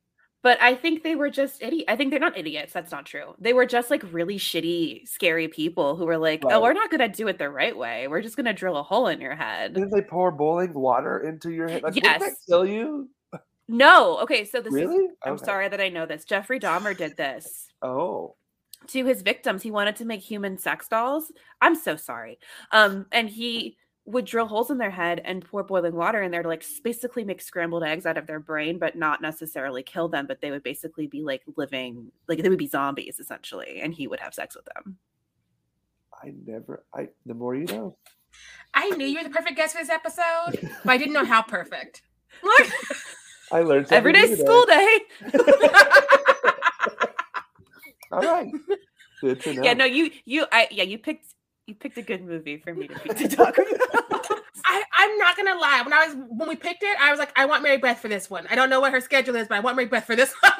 [0.46, 1.86] But I think they were just idiot.
[1.88, 2.72] I think they're not idiots.
[2.72, 3.34] That's not true.
[3.40, 7.08] They were just like really shitty, scary people who were like, "Oh, we're not gonna
[7.08, 8.06] do it the right way.
[8.06, 11.50] We're just gonna drill a hole in your head." Didn't they pour boiling water into
[11.50, 11.82] your head?
[11.82, 12.44] Like, wouldn't that Yes.
[12.48, 13.10] kill you?
[13.66, 14.18] No.
[14.18, 14.44] Okay.
[14.44, 14.80] So this is.
[14.86, 15.08] Really?
[15.24, 15.44] I'm Okay.
[15.44, 16.24] sorry that I know this.
[16.24, 18.36] Jeffrey Dahmer did this Oh,
[18.86, 19.64] to his victims.
[19.64, 21.32] He wanted to make human sex dolls.
[21.60, 22.38] I'm so sorry.
[22.70, 26.42] Um, and he would drill holes in their head and pour boiling water in there
[26.42, 30.26] to like basically make scrambled eggs out of their brain, but not necessarily kill them.
[30.26, 34.06] But they would basically be like living, like they would be zombies essentially, and he
[34.06, 34.96] would have sex with them.
[36.22, 36.84] I never.
[36.94, 37.96] I the more you know.
[38.74, 41.42] I knew you were the perfect guest for this episode, but I didn't know how
[41.42, 42.02] perfect.
[42.42, 42.68] Look,
[43.52, 44.98] I learned something Every day is school day.
[48.12, 48.52] All right.
[49.20, 49.62] Good to know.
[49.62, 51.26] Yeah, no, you you I yeah, you picked
[51.66, 53.70] you picked a good movie for me to, to talk about.
[54.64, 55.82] I, I'm not gonna lie.
[55.82, 58.08] When I was when we picked it, I was like, I want Mary Beth for
[58.08, 58.46] this one.
[58.50, 60.52] I don't know what her schedule is, but I want Mary Beth for this one.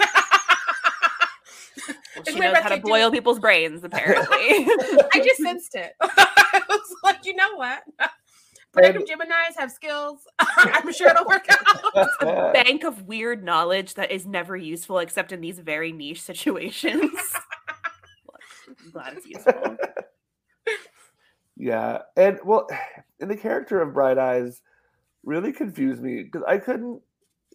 [2.17, 4.27] It's she Mary knows Beth how to can't do boil people's brains, apparently.
[4.37, 5.93] I just sensed it.
[6.01, 7.83] I was like, you know what?
[8.75, 10.21] Random um, And- Gemini's have skills.
[10.41, 12.07] I'm sure it'll work out.
[12.23, 17.13] a Bank of weird knowledge that is never useful except in these very niche situations.
[18.27, 18.41] Look,
[18.85, 19.77] I'm glad it's useful.
[21.57, 22.69] Yeah, and well,
[23.21, 24.63] and the character of Bright Eyes
[25.25, 27.01] really confused me because I couldn't.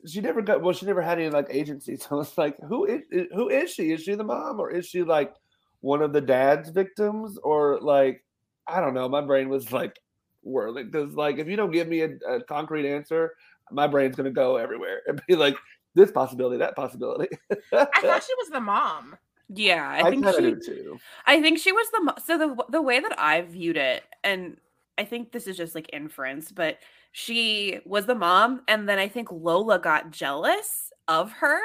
[0.08, 0.74] She never got well.
[0.74, 1.98] She never had any like agency.
[2.10, 3.02] So it's like, who is
[3.34, 3.92] who is she?
[3.92, 5.34] Is she the mom or is she like
[5.82, 8.24] one of the dad's victims or like
[8.68, 9.08] I don't know.
[9.08, 10.00] My brain was like
[10.44, 13.36] whirling because like if you don't give me a, a concrete answer,
[13.72, 15.58] my brain's gonna go everywhere and be like
[15.94, 17.28] this possibility, that possibility.
[17.74, 19.18] I thought she was the mom.
[19.54, 20.98] Yeah, I, I, think she too.
[21.26, 24.58] I think she was the mo- so the the way that I viewed it, and
[24.98, 26.78] I think this is just like inference, but
[27.12, 31.60] she was the mom, and then I think Lola got jealous of her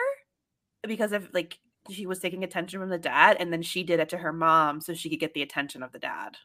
[0.86, 1.58] because of like
[1.90, 4.80] she was taking attention from the dad, and then she did it to her mom
[4.80, 6.36] so she could get the attention of the dad.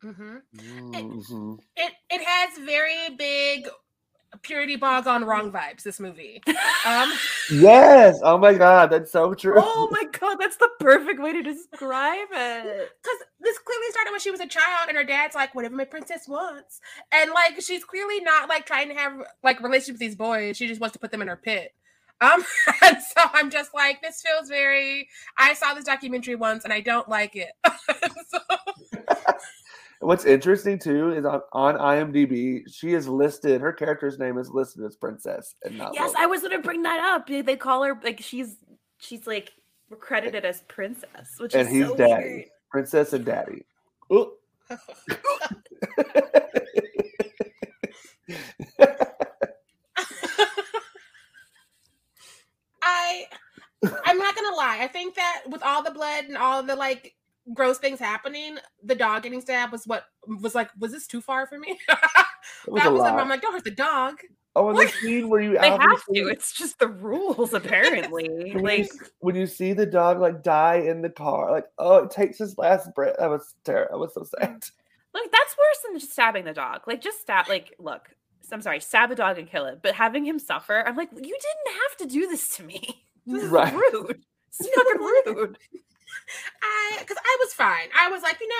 [0.00, 1.58] hmm Mhm.
[1.76, 3.68] It it has very big
[4.42, 5.82] purity ball gone wrong vibes.
[5.82, 6.42] This movie.
[6.86, 7.12] Um,
[7.50, 8.18] Yes.
[8.22, 9.54] Oh my god, that's so true.
[9.56, 10.04] oh my
[10.38, 12.90] god, that's the perfect way to describe it.
[13.02, 15.84] because this clearly started when she was a child, and her dad's like, "Whatever my
[15.84, 16.80] princess wants,"
[17.12, 20.56] and like she's clearly not like trying to have like relationships with these boys.
[20.56, 21.74] She just wants to put them in her pit.
[22.20, 22.44] Um,
[22.82, 25.08] and so I'm just like, this feels very.
[25.36, 27.50] I saw this documentary once, and I don't like it.
[28.28, 28.38] so,
[30.00, 33.60] What's interesting too is on, on IMDb, she is listed.
[33.60, 35.92] Her character's name is listed as Princess and not.
[35.94, 36.24] Yes, Lola.
[36.24, 37.26] I was gonna bring that up.
[37.26, 38.56] They they call her like she's
[38.98, 39.52] she's like
[39.96, 42.44] credited as princess, which and is he's so Daddy, weird.
[42.70, 43.64] Princess and Daddy.
[52.82, 53.24] I
[54.04, 54.78] I'm not gonna lie.
[54.80, 57.14] I think that with all the blood and all the like
[57.54, 60.04] gross things happening, the dog getting stabbed was what
[60.40, 60.70] was like.
[60.78, 61.78] Was this too far for me?
[62.66, 63.00] It was that a was.
[63.00, 63.18] lot.
[63.18, 64.20] I'm like, don't hurt the dog.
[64.56, 66.28] Oh, and the scene where you They have to.
[66.28, 68.28] It's just the rules, apparently.
[68.28, 71.66] when you like s- when you see the dog like die in the car, like
[71.78, 73.16] oh, it takes his last breath.
[73.18, 73.94] That was terrible.
[73.94, 74.64] I was so sad.
[75.14, 76.82] Look, that's worse than just stabbing the dog.
[76.86, 77.48] Like, just stab.
[77.48, 78.10] Like, look,
[78.52, 79.80] I'm sorry, stab a dog and kill it.
[79.82, 83.02] But having him suffer, I'm like, you didn't have to do this to me.
[83.26, 83.72] This is Right.
[83.74, 84.22] rude.
[84.48, 85.00] It's fucking
[85.34, 85.58] rude.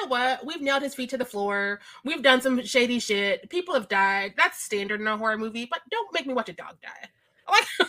[0.09, 0.45] What?
[0.45, 1.81] We've nailed his feet to the floor.
[2.05, 3.49] We've done some shady shit.
[3.51, 4.35] People have died.
[4.37, 5.67] That's standard in a horror movie.
[5.71, 7.09] But don't make me watch a dog die.
[7.51, 7.67] Like,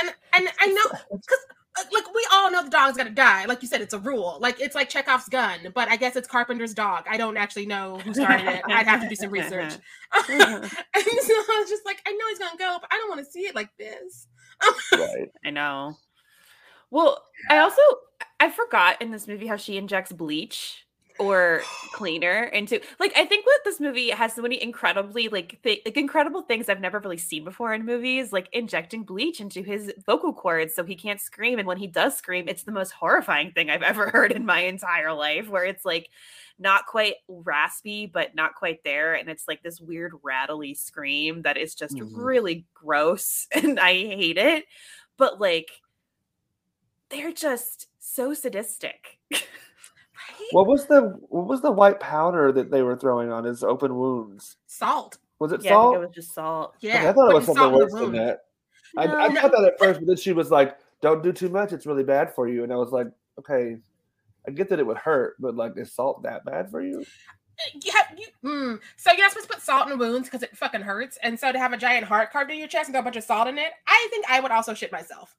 [0.00, 1.46] and and I know because
[1.78, 3.44] uh, like we all know the dog's gonna die.
[3.44, 4.38] Like you said, it's a rule.
[4.40, 7.04] Like it's like Chekhov's gun, but I guess it's Carpenter's dog.
[7.08, 8.62] I don't actually know who started it.
[8.66, 9.74] I'd have to do some research.
[10.28, 13.24] and so I was just like, I know he's gonna go, but I don't want
[13.24, 14.26] to see it like this.
[14.92, 15.30] right.
[15.44, 15.96] I know.
[16.90, 17.82] Well, I also
[18.40, 20.84] I forgot in this movie how she injects bleach
[21.18, 25.82] or cleaner into like I think what this movie has so many incredibly like th-
[25.84, 29.92] like incredible things I've never really seen before in movies, like injecting bleach into his
[30.06, 33.50] vocal cords so he can't scream, and when he does scream, it's the most horrifying
[33.52, 35.48] thing I've ever heard in my entire life.
[35.48, 36.10] Where it's like
[36.58, 41.56] not quite raspy, but not quite there, and it's like this weird rattly scream that
[41.56, 42.14] is just Mhm.
[42.14, 44.64] really gross, and I hate it.
[45.16, 45.70] But like,
[47.10, 49.18] they're just so sadistic.
[50.52, 53.96] What was the what was the white powder that they were throwing on his open
[53.96, 54.56] wounds?
[54.66, 55.18] Salt.
[55.38, 55.92] Was it yeah, I salt?
[55.94, 56.74] think it was just salt.
[56.76, 58.14] Okay, Yeah, I thought it was something salt in the worse than wound.
[58.16, 58.40] that.
[58.96, 59.40] I, No, I no.
[59.40, 62.02] thought that at first, but then she was like, "Don't do too much; it's really
[62.02, 63.76] bad for you." And I was like, "Okay,
[64.46, 67.04] I get that it would hurt, but like, is salt that bad for you?"
[67.82, 68.80] You have, you, mm.
[68.96, 71.52] So you're not supposed to put salt in wounds because it fucking hurts, and so
[71.52, 73.48] to have a giant heart carved in your chest and got a bunch of salt
[73.48, 75.36] in it, I think I would also shit myself.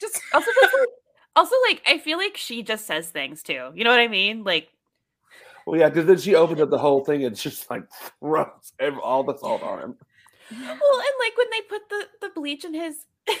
[0.00, 0.88] Just Also, just, like,
[1.36, 3.70] also, like I feel like she just says things too.
[3.74, 4.44] You know what I mean?
[4.44, 4.68] Like,
[5.66, 7.84] Well, yeah, because then she opened up the whole thing and just like
[8.20, 9.96] throws all the salt on him.
[10.50, 13.06] well, and like when they put the the bleach in his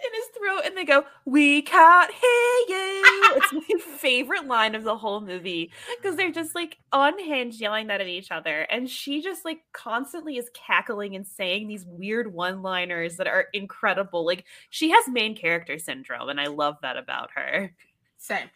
[0.00, 2.20] in his throat and they go, "We can't hear
[2.68, 3.02] you."
[3.36, 8.00] It's my favorite line of the whole movie because they're just like unhinged, yelling that
[8.00, 12.62] at each other, and she just like constantly is cackling and saying these weird one
[12.62, 14.24] liners that are incredible.
[14.24, 17.72] Like she has main character syndrome, and I love that about her.
[18.18, 18.48] same.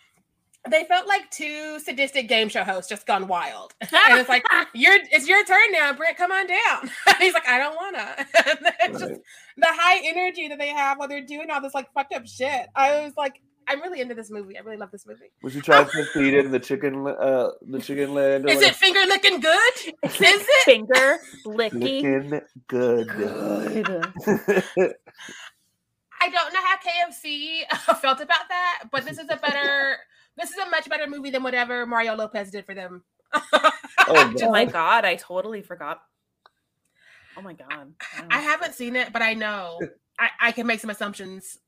[0.71, 4.45] They felt like two sadistic game show hosts just gone wild, and it's like
[4.75, 6.17] your it's your turn now, Brent.
[6.17, 6.91] Come on down.
[7.19, 8.15] He's like, I don't wanna.
[8.19, 9.21] And then it's just
[9.57, 12.69] the high energy that they have while they're doing all this like fucked up shit.
[12.77, 14.57] I was like, I'm really into this movie.
[14.57, 15.33] I really love this movie.
[15.43, 18.45] Was you trying to feed in the chicken, uh, the chicken leg?
[18.45, 19.73] or Is it finger licking good?
[20.05, 20.47] Is it?
[20.65, 22.31] Finger licking.
[22.31, 23.09] Looking good.
[26.21, 27.63] I don't know how KFC
[28.01, 29.97] felt about that, but this is a better,
[30.37, 33.03] this is a much better movie than whatever Mario Lopez did for them.
[33.35, 33.71] Oh,
[34.09, 34.73] Oh my God.
[34.73, 36.03] god, I totally forgot.
[37.37, 37.93] Oh my god.
[38.31, 39.81] I haven't seen it, but I know
[40.21, 41.59] I, I can make some assumptions.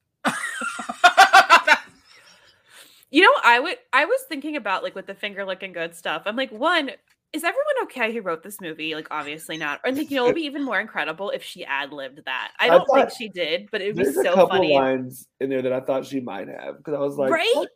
[3.10, 6.22] You know, I would I was thinking about like with the finger licking good stuff.
[6.26, 6.90] I'm like, one,
[7.32, 8.96] is everyone okay who wrote this movie?
[8.96, 9.80] Like, obviously not.
[9.84, 12.50] Or like, you know, it'd be even more incredible if she ad libbed that.
[12.58, 14.74] I I don't think thought- she did, but it'd be There's a so couple funny.
[14.74, 17.52] lines in there that I thought she might have because I was like, Right?
[17.54, 17.68] "What?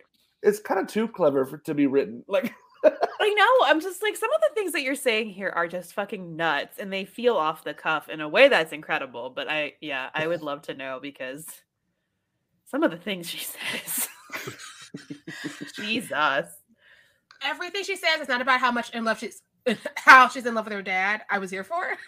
[0.43, 2.25] It's kind of too clever for to be written.
[2.29, 3.67] Like, I know.
[3.67, 6.79] I'm just like some of the things that you're saying here are just fucking nuts
[6.79, 9.31] and they feel off the cuff in a way that's incredible.
[9.31, 11.47] But I yeah, I would love to know because
[12.67, 13.39] some of the things she
[13.85, 14.09] says.
[15.77, 16.47] Jesus.
[17.43, 19.43] Everything she says is not about how much in love she's,
[19.97, 21.23] how she's in love with her dad.
[21.31, 21.87] I was here for.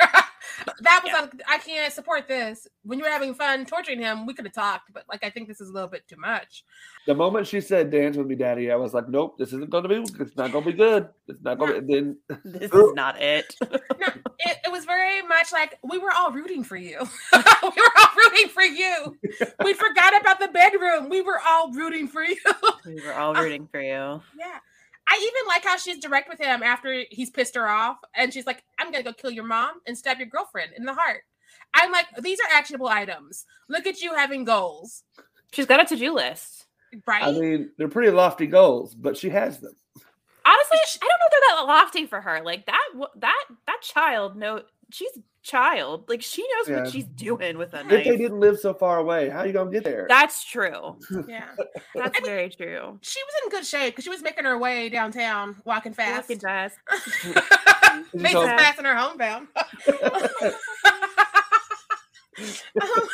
[0.81, 1.21] that was Yeah.
[1.21, 2.67] like, I can't support this.
[2.83, 5.49] When you were having fun torturing him, we could have talked, but like I think
[5.49, 6.65] this is a little bit too much.
[7.07, 9.83] the moment she said dance with me, daddy, I was like, nope, this isn't going
[9.85, 11.09] to be, it's not going to be good.
[11.29, 11.95] It's not going to be.
[11.95, 13.55] Then This is not it.
[14.01, 14.07] No,
[14.39, 16.99] it, it was very much like we were all rooting for you.
[17.33, 19.15] we were all rooting for you.
[19.63, 21.11] We forgot about the bedroom.
[21.11, 22.37] We were all rooting for you.
[22.87, 24.23] we were all rooting for you.
[24.39, 24.59] yeah.
[25.11, 27.97] I even like how she's direct with him after he's pissed her off.
[28.15, 30.85] And she's like, I'm going to go kill your mom and stab your girlfriend in
[30.85, 31.23] the heart.
[31.75, 33.45] I'm like, these are actionable items.
[33.69, 35.03] Look at you having goals,
[35.53, 36.67] She's got a to-do list.
[37.07, 37.25] right?
[37.25, 39.75] I mean, they're pretty lofty goals, but she has them.
[40.47, 42.41] Honestly, I don't know if they're that lofty for her.
[42.45, 44.37] Like that, that, that child.
[44.37, 45.11] No, she's
[45.43, 46.09] child.
[46.09, 46.83] Like she knows Yeah.
[46.83, 47.93] what she's doing with a knife.
[47.93, 50.07] If they didn't live so far away, how you gonna get there?
[50.09, 50.97] That's true.
[51.29, 51.49] yeah.
[51.95, 52.99] That's I mean, very true.
[53.03, 56.29] She was in good shape because she was making her way downtown, walking fast.
[56.29, 56.73] Fucking jazz.
[58.15, 59.49] Makes So- us fast in her homebound.
[62.81, 63.09] um,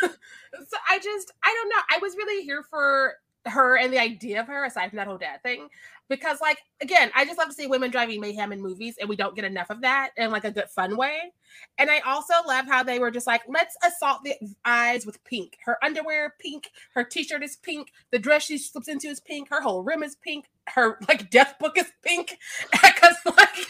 [0.68, 1.83] so I just, I don't know.
[1.91, 3.14] I was really here for
[3.47, 5.68] her and the idea of her, aside from that whole dad thing,
[6.09, 9.16] because, like, again, I just love to see women driving mayhem in movies, and we
[9.16, 11.32] don't get enough of that in like a good, fun way.
[11.78, 14.34] And I also love how they were just like, let's assault the
[14.64, 15.59] eyes with pink.
[15.64, 19.61] Her underwear pink, her t-shirt is pink, the dress she slips into is pink, her
[19.61, 22.38] whole rim is pink, her like death book is pink,
[22.72, 23.66] because like.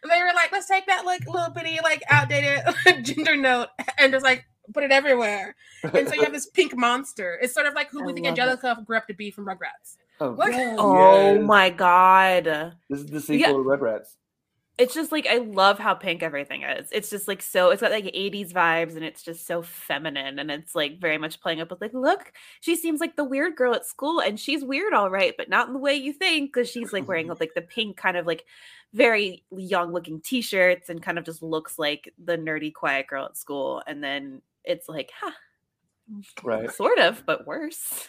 [0.08, 2.60] they were like, let's take that like little bitty like outdated
[3.04, 3.68] gender note
[3.98, 5.54] and just like put it everywhere.
[5.82, 7.38] And so you have this pink monster.
[7.40, 8.40] It's sort of like who I we think love it.
[8.40, 9.96] Angelica grew up to be from Rugrats.
[10.20, 12.44] Oh, Look- yes, Oh my god.
[12.88, 14.14] This is the sequel to Rugrats.
[14.78, 16.90] It's just like I love how pink everything is.
[16.92, 20.50] It's just like so it's got like 80s vibes and it's just so feminine and
[20.50, 23.74] it's like very much playing up with like look, she seems like the weird girl
[23.74, 26.68] at school and she's weird all right, but not in the way you think cuz
[26.70, 28.44] she's like wearing like the pink kind of like
[28.92, 33.36] very young looking t-shirts and kind of just looks like the nerdy quiet girl at
[33.36, 35.30] school and then it's like, huh,
[36.42, 36.70] Right.
[36.70, 38.08] sort of, but worse.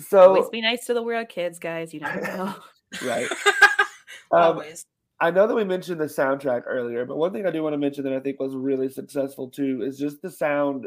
[0.00, 1.92] So Always be nice to the weird kids, guys.
[1.94, 2.54] You never know.
[3.04, 3.28] right.
[4.32, 4.84] Um, Always.
[5.20, 7.78] I know that we mentioned the soundtrack earlier, but one thing I do want to
[7.78, 10.86] mention that I think was really successful too is just the sound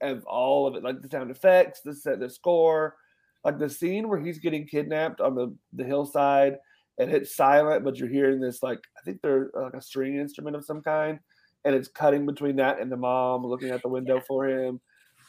[0.00, 2.96] of all of it, like the sound effects, the set, the score,
[3.44, 6.56] like the scene where he's getting kidnapped on the the hillside,
[6.98, 10.56] and it's silent, but you're hearing this like I think they're like a string instrument
[10.56, 11.20] of some kind,
[11.64, 14.80] and it's cutting between that and the mom looking out the window for him.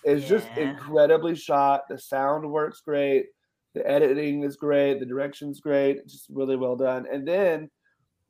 [0.03, 1.88] It's just incredibly shot.
[1.89, 3.27] The sound works great.
[3.73, 4.99] The editing is great.
[4.99, 5.97] The direction's great.
[5.97, 7.05] It's just really well done.
[7.11, 7.69] And then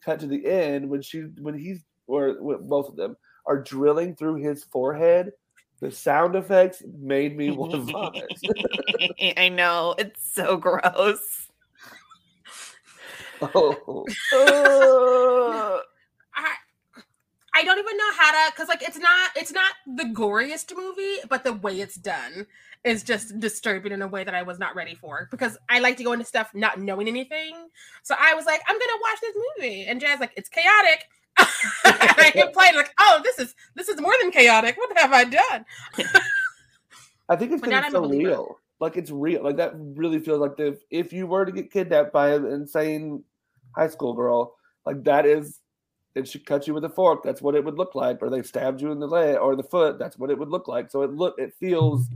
[0.03, 4.15] cut to the end when she when he's or when both of them are drilling
[4.15, 5.31] through his forehead.
[5.79, 8.25] The sound effects made me want to vomit.
[9.37, 9.95] I know.
[9.97, 11.47] It's so gross.
[13.41, 15.81] oh, Ugh.
[17.53, 21.17] I don't even know how to because like it's not it's not the goriest movie,
[21.29, 22.45] but the way it's done
[22.83, 25.97] is just disturbing in a way that I was not ready for because I like
[25.97, 27.55] to go into stuff not knowing anything.
[28.03, 31.05] So I was like, I'm gonna watch this movie, and Jazz like, it's chaotic.
[31.37, 31.47] and
[31.85, 34.77] I play like, oh, this is this is more than chaotic.
[34.77, 35.65] What have I done?
[37.29, 38.59] I think it's because it's so real.
[38.79, 39.43] Like it's real.
[39.43, 43.23] Like that really feels like the if you were to get kidnapped by an insane
[43.75, 45.59] high school girl, like that is
[46.16, 47.24] it should cut you with a fork.
[47.24, 48.22] That's what it would look like.
[48.22, 49.99] Or they stabbed you in the leg or the foot.
[49.99, 50.89] That's what it would look like.
[50.89, 52.07] So it look it feels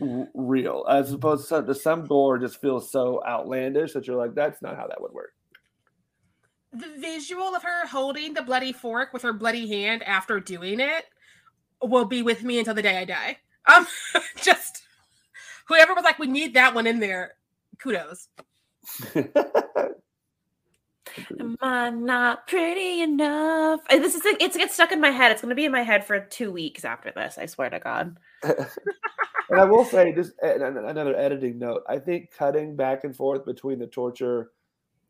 [0.00, 4.34] r- real as opposed to, to some gore just feels so outlandish that you're like
[4.34, 5.32] that's not how that would work.
[6.72, 11.06] The visual of her holding the bloody fork with her bloody hand after doing it
[11.82, 13.38] will be with me until the day I die.
[13.72, 13.86] Um,
[14.42, 14.82] just
[15.66, 17.34] whoever was like, we need that one in there.
[17.78, 18.28] Kudos.
[21.40, 23.80] Am I not pretty enough?
[23.90, 25.32] And This is like, it's gets stuck in my head.
[25.32, 27.38] It's going to be in my head for two weeks after this.
[27.38, 28.16] I swear to God.
[28.42, 31.82] and I will say, just eh, another editing note.
[31.88, 34.50] I think cutting back and forth between the torture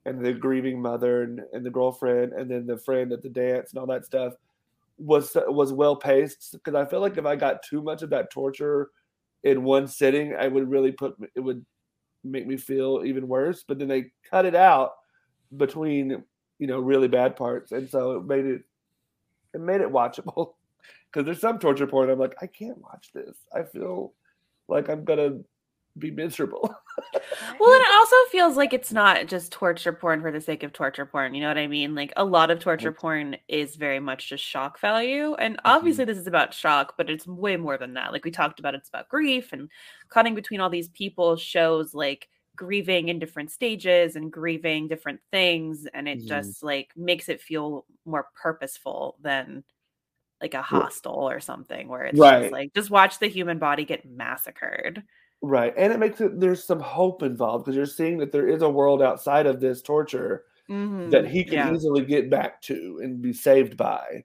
[0.04, 3.70] and the grieving mother and, and the girlfriend, and then the friend at the dance
[3.70, 4.34] and all that stuff
[4.98, 6.52] was was well paced.
[6.52, 8.90] Because I feel like if I got too much of that torture
[9.42, 11.64] in one sitting, I would really put it would
[12.22, 13.64] make me feel even worse.
[13.66, 14.92] But then they cut it out
[15.57, 16.22] between
[16.59, 18.62] you know really bad parts, and so it made it
[19.55, 20.55] it made it watchable.
[21.12, 23.36] Because there's some torture porn I'm like I can't watch this.
[23.55, 24.12] I feel
[24.68, 25.38] like I'm gonna
[25.99, 26.74] be miserable.
[27.59, 30.72] Well, and it also feels like it's not just torture porn for the sake of
[30.72, 31.34] torture porn.
[31.34, 31.94] You know what I mean?
[31.94, 35.34] Like a lot of torture porn is very much just shock value.
[35.34, 35.66] And mm-hmm.
[35.66, 38.12] obviously, this is about shock, but it's way more than that.
[38.12, 39.70] Like we talked about, it's about grief and
[40.09, 45.86] cutting between all these people shows like grieving in different stages and grieving different things.
[45.94, 46.26] And it Mhm.
[46.26, 49.64] just like makes it feel more purposeful than
[50.42, 52.50] like a hostel or something where it's Right.
[52.50, 55.04] just like just watch the human body get massacred.
[55.42, 55.74] Right.
[55.76, 58.70] And it makes it there's some hope involved because you're seeing that there is a
[58.70, 60.44] world outside of this torture
[61.07, 61.28] that Mhm.
[61.28, 61.74] he can Yeah.
[61.74, 64.24] easily get back to and be saved by.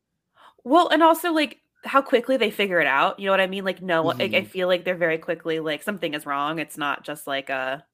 [0.63, 3.19] Well, and also like how quickly they figure it out.
[3.19, 3.63] You know what I mean?
[3.65, 4.43] Like, no, like, I Mhm.
[4.43, 6.59] feel like they're very quickly like something is wrong.
[6.59, 7.85] It's not just like a,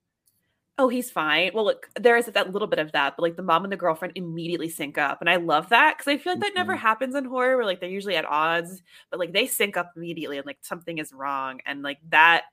[0.77, 1.51] oh, he's fine.
[1.53, 3.77] Well, look, there is that little bit of that, but like the mom and the
[3.77, 6.77] girlfriend immediately sync up, and I love that because I feel like that never Mhm.
[6.77, 10.37] happens in horror, where like they're usually at odds, but like they sync up immediately,
[10.37, 12.43] and like something is wrong, and like that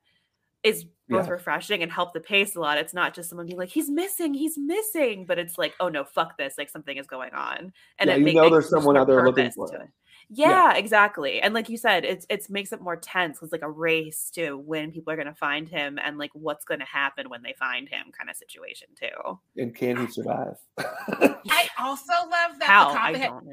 [0.65, 1.33] is both Yeah.
[1.33, 2.79] refreshing and help the pace a lot.
[2.79, 6.03] It's not just someone being like, he's missing, he's missing, but it's like, oh no,
[6.05, 8.97] fuck this, like something is going on, and Yeah, it you make- know there's someone
[8.97, 9.81] out there looking for to it.
[9.83, 9.89] it.
[10.31, 11.43] Yeah, exactly.
[11.43, 13.43] And like you said, it's it's makes it more tense.
[13.43, 16.65] It's like a race to when people are going to find him and like what's
[16.65, 19.39] going to happen when they find him, kind of situation too.
[19.59, 20.57] And can he survive?
[20.79, 23.49] I also love that How the cop I had, don't.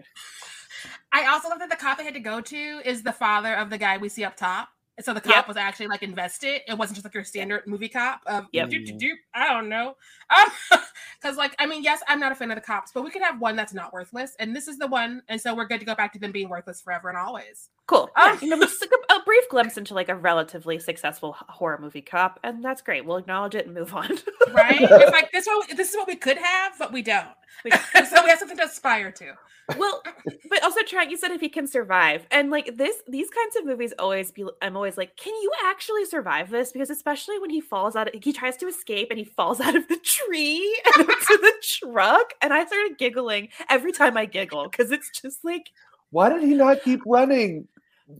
[1.11, 3.69] I also love that the cop they had to go to is the father of
[3.69, 4.69] the guy we see up top.
[5.01, 5.47] And so the cop Yep.
[5.47, 6.61] was actually like invested.
[6.67, 8.69] It wasn't just like your standard movie cop of Yep.
[8.69, 9.15] doop, doop, doop.
[9.33, 9.95] I don't know.
[10.29, 10.47] Um,
[11.19, 13.23] because like I mean, yes, I'm not a fan of the cops, but we could
[13.23, 15.87] have one that's not worthless, and this is the one, and so we're good to
[15.87, 17.69] go back to them being worthless forever and always.
[17.91, 18.09] Cool.
[18.17, 21.77] Yeah, you know, just like a, a brief glimpse into like a relatively successful horror
[21.77, 23.03] movie cop, and that's great.
[23.05, 24.07] We'll acknowledge it and move on.
[24.53, 24.79] right?
[24.81, 25.45] It's like this.
[25.45, 27.27] What this is what we could have, but we don't.
[27.65, 27.71] We-
[28.05, 29.33] so we have something to aspire to.
[29.77, 30.01] well,
[30.49, 33.65] but also Trent, you said if he can survive, and like this, these kinds of
[33.65, 34.45] movies always be.
[34.61, 36.71] I'm always like, can you actually survive this?
[36.71, 39.87] Because especially when he falls out, he tries to escape and he falls out of
[39.89, 44.91] the tree and into the truck, and I started giggling every time I giggle because
[44.91, 45.71] it's just like
[46.11, 47.67] Why did he not keep running?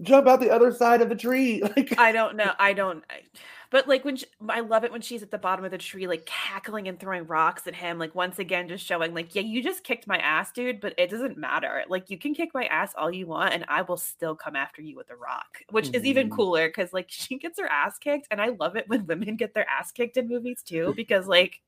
[0.02, 1.62] Jump out the other side of the tree.
[1.76, 2.52] Like I don't know.
[2.60, 3.04] I don't.
[3.10, 3.22] I,
[3.70, 6.06] but like when she, I love it when she's at the bottom of the tree,
[6.06, 7.98] like cackling and throwing rocks at him.
[8.00, 10.82] Like once again, just showing like, yeah, you just kicked my ass, dude.
[10.82, 11.84] But it doesn't matter.
[11.88, 14.82] Like you can kick my ass all you want, and I will still come after
[14.82, 16.36] you with a rock, which is even Mhm.
[16.36, 19.54] cooler because like she gets her ass kicked, and I love it when women get
[19.54, 21.62] their ass kicked in movies too, because like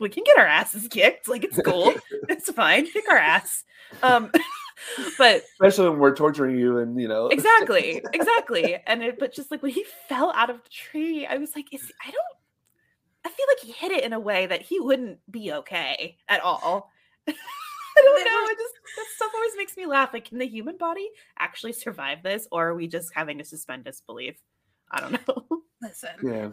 [0.00, 1.28] we can get our asses kicked.
[1.28, 1.94] Like it's cool.
[2.28, 2.86] it's fine.
[2.90, 3.62] Kick our ass.
[4.02, 4.32] Um,
[5.18, 7.28] but especially when we're torturing you and you know.
[7.28, 8.76] Exactly exactly.
[8.86, 11.72] And it, but just like when he fell out of the tree i was like
[11.72, 12.24] is i don't
[13.24, 16.40] i feel like he hit it in a way that he wouldn't be okay at
[16.40, 16.90] all.
[17.28, 20.10] I don't know it just that stuff always makes me laugh.
[20.12, 21.08] Like can the human body
[21.38, 24.36] actually survive this or are we just having to suspend disbelief
[24.90, 25.62] i don't know.
[25.82, 26.48] Listen, Yeah.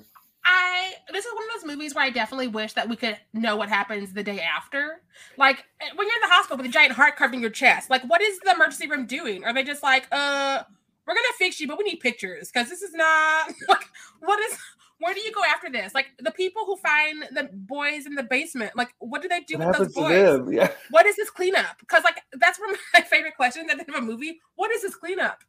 [0.50, 3.58] I this is one of those movies where I definitely wish that we could know
[3.58, 5.02] what happens the day after.
[5.38, 7.90] Like eh, when you're in the hospital with a giant heart carved in your chest,
[7.90, 9.44] like what is the emergency room doing?
[9.44, 10.64] Are they just like, uh,
[11.06, 13.90] we're gonna fix you, but we need pictures because this is not like
[14.22, 14.58] what is
[15.00, 15.94] where do you go after this?
[15.94, 19.58] Like the people who find the boys in the basement, like what do they do
[19.58, 20.54] What with those boys?
[20.54, 20.72] Yeah.
[20.92, 21.78] What is this cleanup?
[21.82, 24.40] Because like that's one of my favorite questions at the end of a movie.
[24.56, 25.44] What is this cleanup?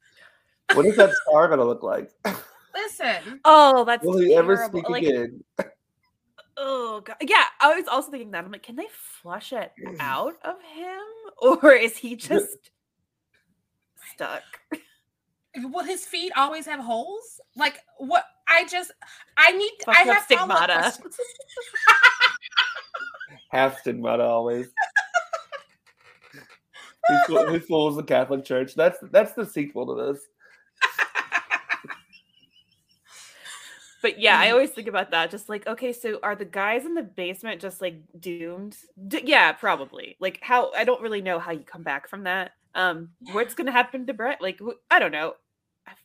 [0.74, 2.10] What is that scar gonna look like?
[2.74, 5.42] Listen, oh that's Will he ever speak like again?
[6.60, 10.34] oh god yeah i was also thinking that i'm like can they flush it out
[10.44, 10.98] of him
[11.62, 12.72] or is he just
[14.12, 14.42] stuck
[15.56, 17.40] will his feet always have holes?
[17.56, 18.24] Like what?
[18.46, 18.92] I just
[19.36, 20.82] I need I Fucked up have follow-up stigmata.
[21.00, 21.16] questions.
[23.50, 24.68] Half stigmata always.
[27.08, 28.74] Who, fool- who fools the Catholic Church?
[28.74, 30.26] That's that's the sequel to this.
[34.00, 34.38] But yeah.
[34.38, 35.30] I always think about that.
[35.30, 38.76] Just like, okay, so are the guys in the basement just like doomed?
[39.08, 40.16] D- yeah, probably.
[40.20, 42.52] Like, how I don't really know how you come back from that.
[42.74, 44.40] Um, what's gonna happen to Brent?
[44.40, 45.34] Like, wh- I don't know.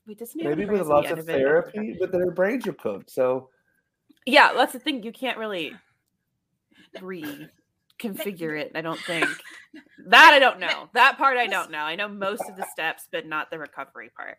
[0.08, 1.26] We just need Maybe with lots of it.
[1.26, 3.12] therapy, but their brains are cooked.
[3.12, 3.50] So
[4.26, 5.04] Yeah, that's the thing.
[5.04, 5.74] You can't really
[6.98, 7.50] reconfigure
[8.62, 8.72] it.
[8.76, 9.28] I don't think
[10.08, 10.34] that.
[10.34, 11.38] I don't know that part.
[11.38, 11.80] I don't know.
[11.80, 14.38] I know most of the steps, but not the recovery part.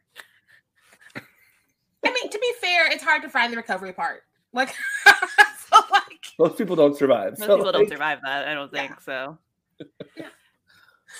[2.04, 4.22] I mean, to be fair, it's hard to find the recovery part.
[4.52, 4.68] Like,
[5.06, 7.38] so like, most people don't survive.
[7.38, 8.46] Most So, people don't survive that.
[8.46, 8.86] I don't Yeah.
[8.88, 9.38] think so.
[10.16, 10.28] Yeah.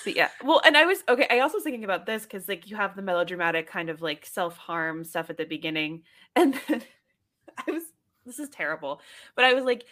[0.03, 1.27] But yeah, well, and I was okay.
[1.29, 4.25] I also was thinking about this because like you have the melodramatic kind of like
[4.25, 6.03] self harm stuff at the beginning,
[6.35, 6.81] and then
[7.67, 7.83] I was
[8.25, 9.01] this is terrible,
[9.35, 9.85] but I was like,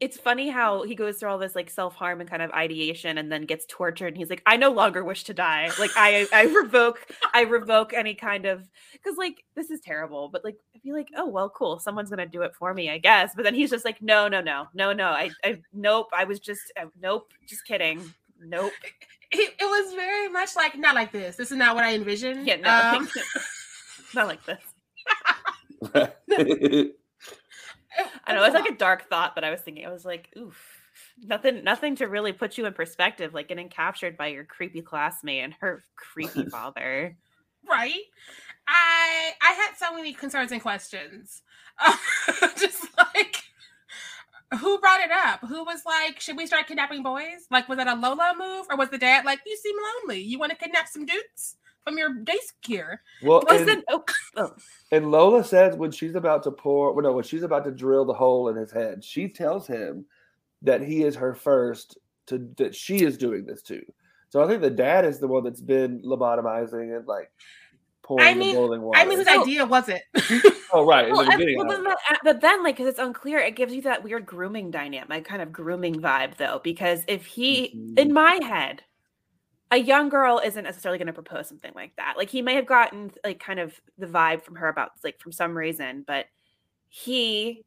[0.00, 3.18] it's funny how he goes through all this like self harm and kind of ideation,
[3.18, 5.70] and then gets tortured, and he's like, I no longer wish to die.
[5.78, 10.44] Like I I revoke I revoke any kind of because like this is terrible, but
[10.44, 13.32] like I'd be like, oh well, cool, someone's gonna do it for me, I guess.
[13.34, 16.40] But then he's just like, no, no, no, no, no, I, I nope, I was
[16.40, 18.02] just, uh, nope, just kidding,
[18.40, 18.72] nope,
[19.32, 21.36] it, it was very much like not like this.
[21.36, 22.46] This is not what I envisioned.
[22.46, 23.08] yeah, no, Um,
[24.14, 24.60] not like this.
[28.24, 30.04] I know it it's was like a dark thought, but I was thinking, I was
[30.04, 30.58] like, oof,
[31.24, 35.44] nothing, nothing to really put you in perspective, like getting captured by your creepy classmate
[35.44, 37.16] and her creepy father.
[37.68, 38.02] right.
[38.68, 41.42] I I had so many concerns and questions.
[42.58, 43.42] just like
[44.60, 45.40] who brought it up?
[45.48, 47.46] Who was like, should we start kidnapping boys?
[47.50, 49.74] Like, was that a Lola move, or was the dad like, you seem
[50.04, 50.22] lonely?
[50.22, 51.56] You want to kidnap some dudes
[51.86, 53.00] from your desk here?
[53.22, 54.04] well, and, oh,
[54.90, 58.04] and Lola says when she's about to pour, well, no, when she's about to drill
[58.04, 60.04] the hole in his head, she tells him
[60.62, 63.82] that he is her first to that she is doing this too.
[64.30, 67.30] So I think the dad is the one that's been lobotomizing and like
[68.02, 68.98] pouring I mean- the boiling water.
[68.98, 70.02] I mean, whose So- idea was it?
[70.72, 71.10] oh, right.
[71.12, 71.58] Well, the I- beginning.
[71.58, 71.96] well, of then it.
[72.08, 75.24] that- uh, but then like because it's unclear, it gives you that weird grooming dynamic,
[75.24, 76.60] kind of grooming vibe though.
[76.64, 77.98] Because if he, Mhm.
[78.00, 78.82] in my head,
[79.70, 82.14] a young girl isn't necessarily going to propose something like that.
[82.16, 85.32] Like he may have gotten like kind of the vibe from her about like from
[85.32, 86.26] some reason, but
[86.88, 87.64] he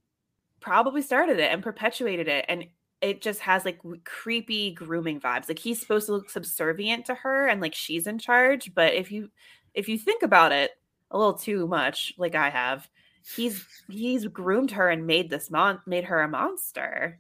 [0.61, 2.65] probably started it and perpetuated it, and
[3.01, 5.49] it just has like creepy grooming vibes.
[5.49, 8.73] Like he's supposed to look subservient to her, and like she's in charge.
[8.73, 9.29] But if you
[9.73, 10.71] if you think about it
[11.11, 12.89] a little too much, like I have,
[13.35, 17.19] he's he's groomed her and made this mon made her a monster.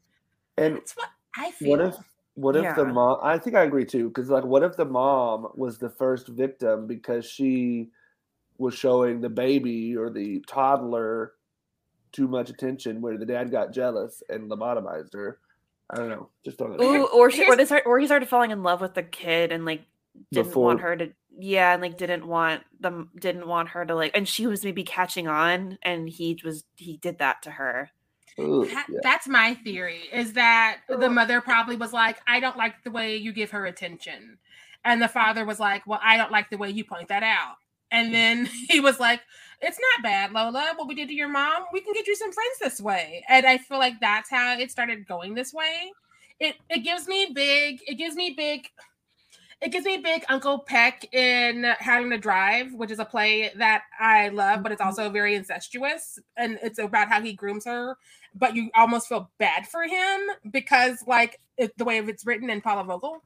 [0.57, 1.69] and That's what I feel.
[1.69, 1.95] what if
[2.39, 3.19] What if the mom?
[3.21, 4.07] I think I agree too.
[4.07, 7.89] Because like, what if the mom was the first victim because she
[8.57, 11.33] was showing the baby or the toddler
[12.11, 15.39] too much attention, where the dad got jealous and lobotomized her?
[15.89, 16.29] I don't know.
[16.45, 16.77] Just don't.
[16.77, 16.83] Know.
[16.83, 19.03] Ooh, or she, or here's- they start, or he started falling in love with the
[19.03, 19.81] kid and like
[20.31, 23.95] didn't Before- want her to, yeah, and like didn't want them, didn't want her to
[23.95, 27.89] like, and she was maybe catching on, and he was he did that to her.
[28.39, 28.99] Ooh, That- yeah.
[29.03, 33.17] That's my theory is that the mother probably was like, I don't like the way
[33.17, 34.37] you give her attention.
[34.85, 37.55] And the father was like, Well, I don't like the way you point that out.
[37.91, 38.13] And mm.
[38.13, 39.21] then he was like,
[39.61, 40.73] It's not bad, Lola.
[40.75, 43.23] What we did to your mom, we can get you some friends this way.
[43.27, 45.91] And I feel like that's how it started going this way.
[46.39, 48.69] It it gives me big, it gives me big,
[49.61, 53.83] it gives me big Uncle Peck in Having to Drive, which is a play that
[53.99, 54.89] I love, but it's mm-hmm.
[54.89, 56.19] also very incestuous.
[56.37, 57.97] And it's about how he grooms her
[58.35, 62.61] but you almost feel bad for him because like it, the way it's written in
[62.61, 63.23] Paula Vogel.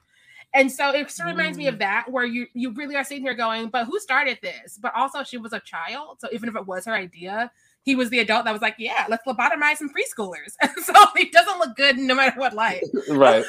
[0.55, 1.79] And so it sort of reminds me of mm.
[1.79, 4.77] that, where you you really are sitting here going, but who started this?
[4.79, 8.11] But also she was a child, so even if it was her idea, he was
[8.11, 10.53] the adult that was like, yeah, let's lobotomize some preschoolers.
[10.61, 12.83] And so he doesn't look good no matter what light.
[13.09, 13.45] right.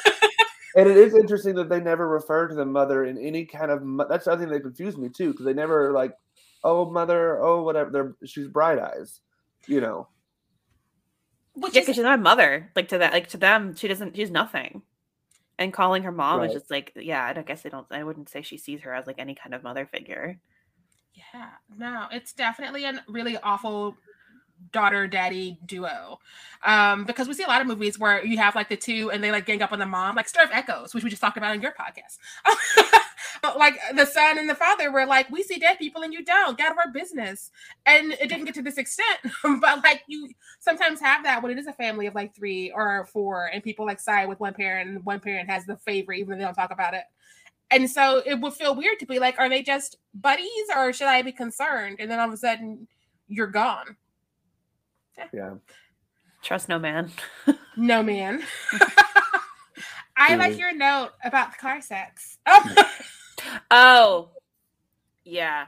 [0.75, 3.83] And it is interesting that they never refer to the mother in any kind of.
[3.83, 6.13] mo- That's something that confused me too, because they never like,
[6.63, 7.89] oh mother, oh whatever.
[7.91, 9.21] They're she's bright eyes,
[9.67, 10.09] you know.
[11.55, 12.71] Which Yeah, is because she's not a mother.
[12.75, 14.15] Like to that, like to them, she doesn't.
[14.15, 14.83] She's nothing.
[15.59, 17.87] And calling her mom is just like, yeah, I don't guess I don't.
[17.91, 20.39] I wouldn't say she sees her as like any kind of mother figure.
[21.13, 23.95] Yeah, no, it's definitely a really awful
[24.71, 26.19] daughter daddy duo.
[26.63, 29.23] Um, because we see a lot of movies where you have like the two and
[29.23, 31.37] they like gang up on the mom, like Stir of Echoes, which we just talked
[31.37, 32.17] about in your podcast.
[33.57, 36.57] Like the son and the father were like, We see dead people and you don't,
[36.57, 37.51] get out of our business.
[37.85, 40.29] And it didn't get to this extent, but like you
[40.59, 43.85] sometimes have that when it is a family of like three or four and people
[43.85, 46.55] like side with one parent and one parent has the favor, even though they don't
[46.55, 47.03] talk about it.
[47.71, 51.07] And so it would feel weird to be like, are they just buddies or should
[51.07, 51.97] I be concerned?
[51.99, 52.87] And then all of a sudden
[53.27, 53.97] you're gone.
[55.33, 55.55] Yeah.
[56.43, 57.11] Trust no man.
[57.77, 58.41] No man.
[60.17, 60.59] I like Mhm.
[60.59, 62.37] your note about the car sex.
[62.45, 62.91] Oh,
[63.71, 64.29] Oh,
[65.25, 65.65] yeah.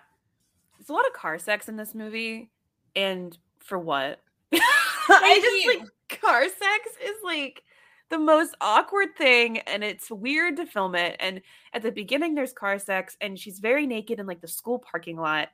[0.77, 2.49] There's a lot of car sex in this movie,
[2.95, 4.21] and for what?
[4.53, 5.79] I just you.
[5.79, 7.61] like car sex is like
[8.09, 11.17] the most awkward thing, and it's weird to film it.
[11.19, 11.41] And
[11.73, 15.17] at the beginning, there's car sex, and she's very naked in like the school parking
[15.17, 15.49] lot,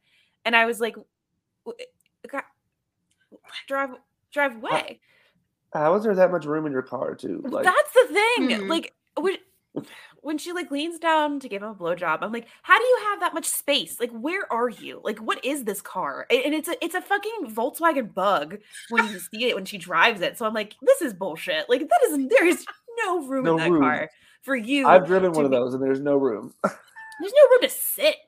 [0.46, 1.08] and I was like, "W-
[1.66, 1.84] God,
[3.68, 3.92] drive,
[4.32, 5.00] drive away.
[5.74, 7.42] How is there that much room in your car too?
[7.48, 8.50] Like, That's the thing.
[8.50, 8.70] Mhm.
[8.70, 9.38] Like when,
[10.22, 13.00] when she like leans down to give him a blowjob, I'm like, how do you
[13.10, 14.00] have that much space?
[14.00, 15.02] Like, where are you?
[15.04, 16.28] Like, what is this car?
[16.30, 20.22] And it's a it's a fucking Volkswagen Bug when you see it when she drives
[20.22, 20.38] it.
[20.38, 21.68] So I'm like, this is bullshit.
[21.70, 22.66] Like that is there is
[23.04, 23.82] no room No in that room.
[23.82, 24.10] car
[24.44, 24.88] for you.
[24.88, 26.54] I've driven one to of those, and there's no room.
[26.64, 28.16] There's no room to sit.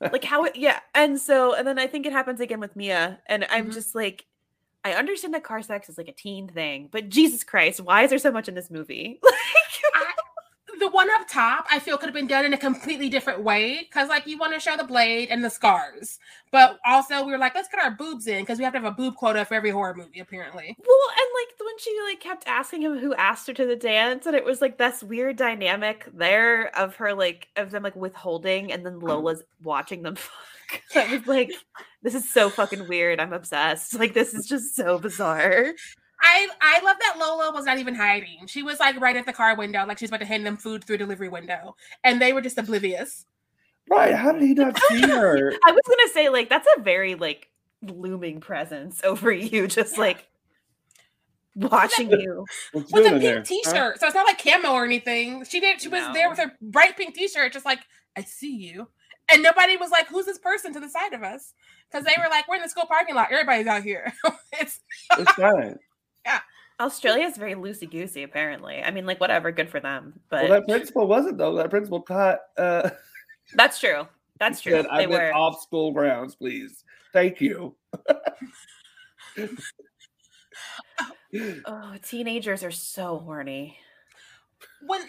[0.00, 0.78] Like how it yeah.
[0.94, 3.18] And so and then I think it happens again with Mia.
[3.26, 3.74] And I'm Mhm.
[3.74, 4.24] just like,
[4.84, 8.10] I understand that car sex is like a teen thing, but Jesus Christ, why is
[8.10, 9.20] there so much in this movie?
[9.94, 10.12] I,
[10.80, 13.86] the one up top, I feel could have been done in a completely different way.
[13.92, 16.18] Cause like you want to show the blade and the scars,
[16.50, 18.90] but also we were like, let's get our boobs in because we have to have
[18.90, 20.74] a boob quota for every horror movie, apparently.
[20.78, 24.24] Well, and like when she like kept asking him who asked her to the dance,
[24.24, 28.72] and it was like this weird dynamic there of her like of them like withholding,
[28.72, 30.16] and then Lola's watching them
[30.70, 30.82] fuck.
[31.08, 31.50] I was like,
[32.02, 33.20] this is so fucking weird.
[33.20, 33.94] I'm obsessed.
[33.98, 35.66] Like this is just so bizarre.
[36.22, 38.46] I I love that Lola was not even hiding.
[38.46, 40.84] She was like right at the car window, like she's about to hand them food
[40.84, 43.24] through a delivery window, and they were just oblivious.
[43.90, 44.14] Right?
[44.14, 45.52] How did he not see her?
[45.66, 47.48] I was gonna say like that's a very like
[47.82, 50.00] looming presence over you, just Yeah.
[50.00, 50.28] like
[51.56, 52.44] watching you.
[52.72, 53.42] What's With a in there?
[53.42, 55.44] pink T-shirt, so it's not like camo or anything.
[55.44, 55.80] She did.
[55.80, 57.80] She was there with her bright pink T-shirt, just like
[58.16, 58.88] I see you,
[59.32, 61.54] and nobody was like, "Who's this person to the side of us?"
[61.90, 63.30] Because they were like, "We're in the school parking lot.
[63.32, 64.12] Everybody's out here."
[64.52, 64.80] it's
[65.18, 65.78] It's fine.
[66.80, 68.82] Australia is very loosey goosey, apparently.
[68.82, 70.18] I mean, like whatever, good for them.
[70.30, 71.54] But Well, that principal wasn't though.
[71.56, 72.38] That principal caught.
[72.56, 72.88] Uh,
[73.54, 74.08] that's true.
[74.38, 74.72] That's true.
[74.72, 75.34] said, They meant were.
[75.34, 76.82] off school grounds, please.
[77.12, 77.76] Thank you.
[81.66, 83.78] Oh, teenagers are so horny.
[84.86, 85.02] when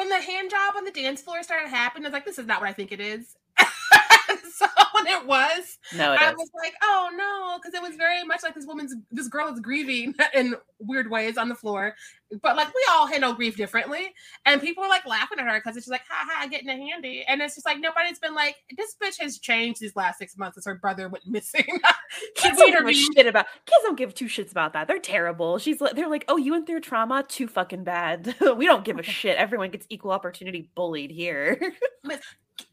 [0.00, 2.06] when the hand job on the dance floor started happening.
[2.06, 3.36] I was like, "This is not what I think it is."
[4.54, 4.66] so
[5.04, 5.78] what it was.
[5.94, 6.36] No, it I is.
[6.36, 9.60] was like, oh no, because it was very much like this woman's, this girl is
[9.60, 11.94] grieving in weird ways on the floor.
[12.42, 14.14] But like we all handle grief differently,
[14.46, 16.76] and people are like laughing at her because it's just like, ha ha, getting a
[16.76, 20.36] handy, and it's just like nobody's been like, this bitch has changed these last six
[20.36, 21.64] months since her brother went missing.
[22.36, 23.46] Kids don't give a shit about.
[23.66, 24.86] Kids don't give two shits about that.
[24.86, 25.58] They're terrible.
[25.58, 28.34] She's like, they're like, oh, you went through trauma, too fucking bad.
[28.56, 29.36] we don't give a shit.
[29.36, 31.60] Everyone gets equal opportunity bullied here.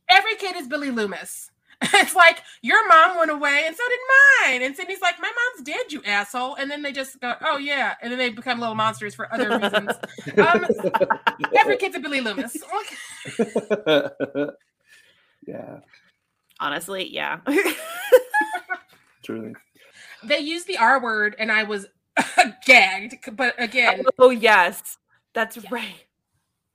[0.09, 1.51] Every kid is Billy Loomis.
[1.93, 3.99] It's like your mom went away and so did
[4.47, 4.61] mine.
[4.63, 6.55] And Sidney's like, my mom's dead, you asshole.
[6.55, 9.57] And then they just go, oh yeah, and then they become little monsters for other
[9.57, 9.91] reasons.
[10.37, 10.65] Um,
[11.55, 12.55] every kid's a Billy Loomis.
[15.47, 15.79] yeah,
[16.59, 17.39] Honestly, yeah.
[19.23, 19.53] truly.
[20.23, 21.85] they used the R word, and I was
[22.65, 23.15] gagged.
[23.35, 24.97] But again, oh yes,
[25.33, 25.69] that's Yeah.
[25.71, 26.05] right.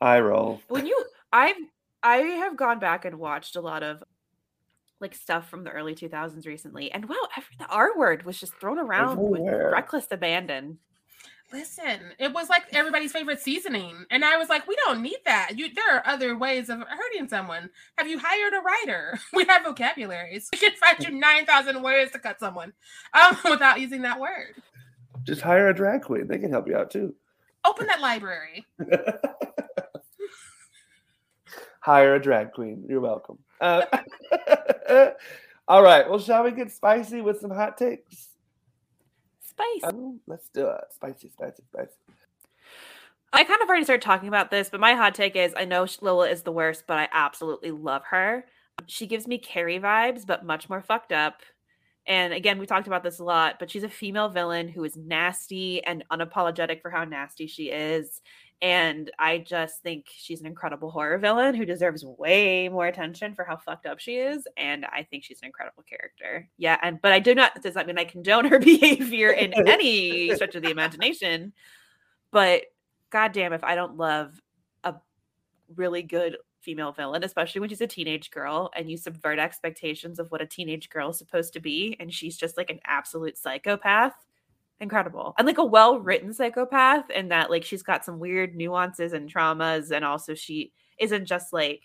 [0.00, 0.60] I roll.
[0.68, 1.54] when you i've
[2.02, 4.02] i have gone back and watched a lot of
[5.02, 8.54] like stuff from the early 2000s recently and wow every, the r word was just
[8.60, 9.64] thrown around Everywhere.
[9.64, 10.78] with reckless abandon
[11.52, 15.52] listen, it was like everybody's favorite seasoning, and I was like, we don't need that.
[15.56, 17.70] You, there are other ways of hurting someone.
[17.98, 19.18] Have you hired a writer?
[19.32, 20.48] We have vocabularies.
[20.52, 22.72] We can find you nine thousand words to cut someone,
[23.14, 24.54] um, without using that word.
[25.24, 26.26] Just hire a drag queen.
[26.26, 27.14] They can help you out too.
[27.64, 28.66] Open that library.
[31.80, 32.84] hire a drag queen.
[32.88, 33.38] You're welcome.
[33.62, 33.86] Uh,
[35.68, 36.08] all right.
[36.08, 38.28] Well, shall we get spicy with some hot takes?
[39.52, 40.84] spice Um, let's do it.
[40.90, 41.92] Spicy, spicy, spicy.
[43.32, 45.86] i kind of already started talking about this but my hot take is i know
[46.00, 48.44] lila is the worst but i absolutely love her
[48.86, 51.40] she gives me carrie vibes but much more fucked up
[52.06, 54.96] and again we talked about this a lot but she's a female villain who is
[54.96, 58.20] nasty and unapologetic for how nasty she is
[58.62, 63.44] and i just think she's an incredible horror villain who deserves way more attention for
[63.44, 66.48] how fucked up she is and i think she's an incredible character.
[66.56, 70.32] Yeah and but i do not does not mean i condone her behavior in any
[70.34, 71.52] stretch of the imagination?
[72.30, 72.62] But
[73.10, 74.40] goddamn if i don't love
[74.84, 74.94] a
[75.76, 80.30] really good female villain especially when she's a teenage girl and you subvert expectations of
[80.30, 84.14] what a teenage girl is supposed to be and she's just like an absolute psychopath
[84.82, 89.12] incredible and like a well written psychopath and that like she's got some weird nuances
[89.14, 91.82] and traumas and also she isn't just like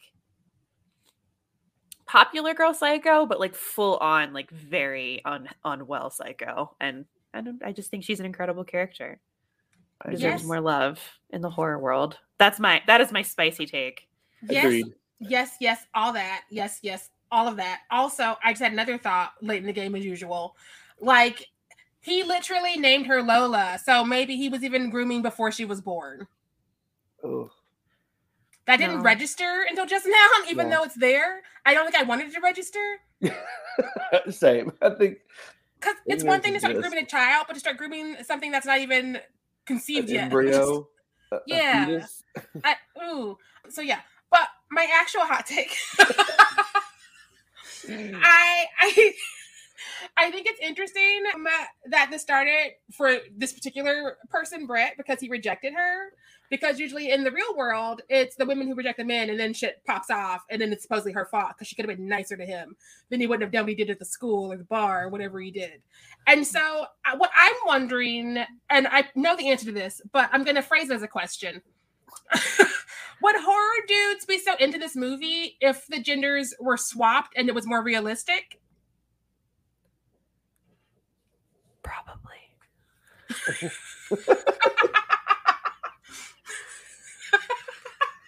[2.05, 7.71] popular girl psycho but like full on like very un- unwell psycho and I I
[7.71, 9.19] just think she's an incredible character
[10.01, 10.47] I deserves Yes.
[10.47, 14.07] more love in the horror world that's my that is my spicy take
[14.49, 14.85] Yes, Agreed.
[15.19, 16.43] yes, yes, all that.
[16.51, 17.81] Yes, yes, all of that.
[17.89, 20.55] Also, I just had another thought late in the game as usual.
[21.01, 21.43] Like
[22.07, 26.27] he literally named her Lola, so maybe he was even grooming before she was born.
[27.23, 27.51] Oh,
[28.65, 29.01] That didn't No.
[29.03, 30.77] register until just now, even Yeah.
[30.77, 31.41] though it's there.
[31.65, 32.99] I don't think I wanted it to register.
[34.31, 34.71] same.
[34.81, 35.17] I think
[35.79, 38.65] Because it's one thing to start grooming a child, but to start grooming something that's
[38.65, 39.21] not even an
[39.65, 40.31] conceived yet.
[40.31, 40.87] which is- embryo.
[41.31, 41.85] a- a Yeah.
[41.85, 42.23] fetus.
[42.63, 43.37] I, ooh.
[43.69, 43.99] So yeah.
[44.31, 45.75] But my actual hot take.
[47.89, 49.13] I I
[50.17, 51.47] I think it's interesting um,
[51.89, 56.13] that this started for this particular person, Brent, because he rejected her.
[56.49, 59.53] Because usually in the real world, it's the women who reject the men, and then
[59.53, 62.37] shit pops off, and then it's supposedly her fault because she could have been nicer
[62.37, 62.77] to him.
[63.09, 65.09] Then he wouldn't have done what he did at the school or the bar or
[65.09, 65.81] whatever he did.
[66.25, 70.45] And so, uh, what I'm wondering, and I know the answer to this, but I'm
[70.45, 71.61] going to phrase it as a question.
[73.21, 77.55] Would horror dudes be so into this movie if the genders were swapped and it
[77.55, 78.59] was more realistic?
[81.87, 82.35] Probably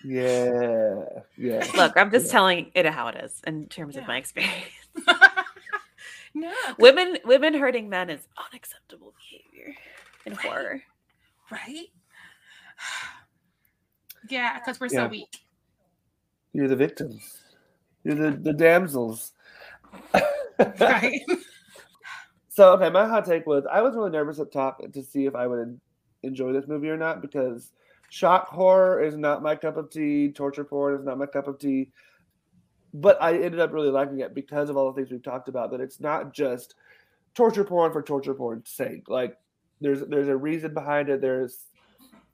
[0.04, 1.04] Yeah.
[1.38, 1.72] Yeah.
[1.76, 2.32] look i'm just Yeah.
[2.32, 4.02] telling it how it is in terms Yeah.
[4.02, 4.64] of my experience
[6.36, 9.76] no, women women hurting men is unacceptable behavior
[10.26, 10.42] in Right.
[10.42, 10.82] horror
[11.52, 11.88] right?
[14.30, 15.06] Yeah, because we're Yeah.
[15.06, 15.40] so weak.
[16.54, 17.44] You're the victims.
[18.04, 19.34] You're the, the damsels.
[20.80, 21.22] Right.
[22.60, 25.34] So okay, my hot take was I was really nervous up top to see if
[25.34, 25.80] I would
[26.24, 27.72] enjoy this movie or not because
[28.10, 30.34] shock horror is not my cup of tea.
[30.34, 31.92] Torture porn is not my cup of tea.
[32.94, 35.72] But I ended up really liking it because of all the things we've talked about.
[35.72, 36.76] That it's not just
[37.34, 39.08] torture porn for torture porn's sake.
[39.08, 39.38] Like
[39.80, 41.22] there's there's a reason behind it.
[41.22, 41.68] There's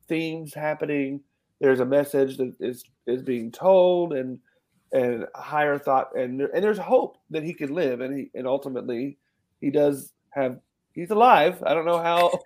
[0.08, 1.22] themes happening.
[1.62, 4.40] There's a message that is is being told and
[4.92, 9.20] and higher thought and and there's hope that he can live and he and ultimately
[9.62, 10.60] he does have
[10.94, 11.62] he's alive.
[11.66, 12.40] I don't know how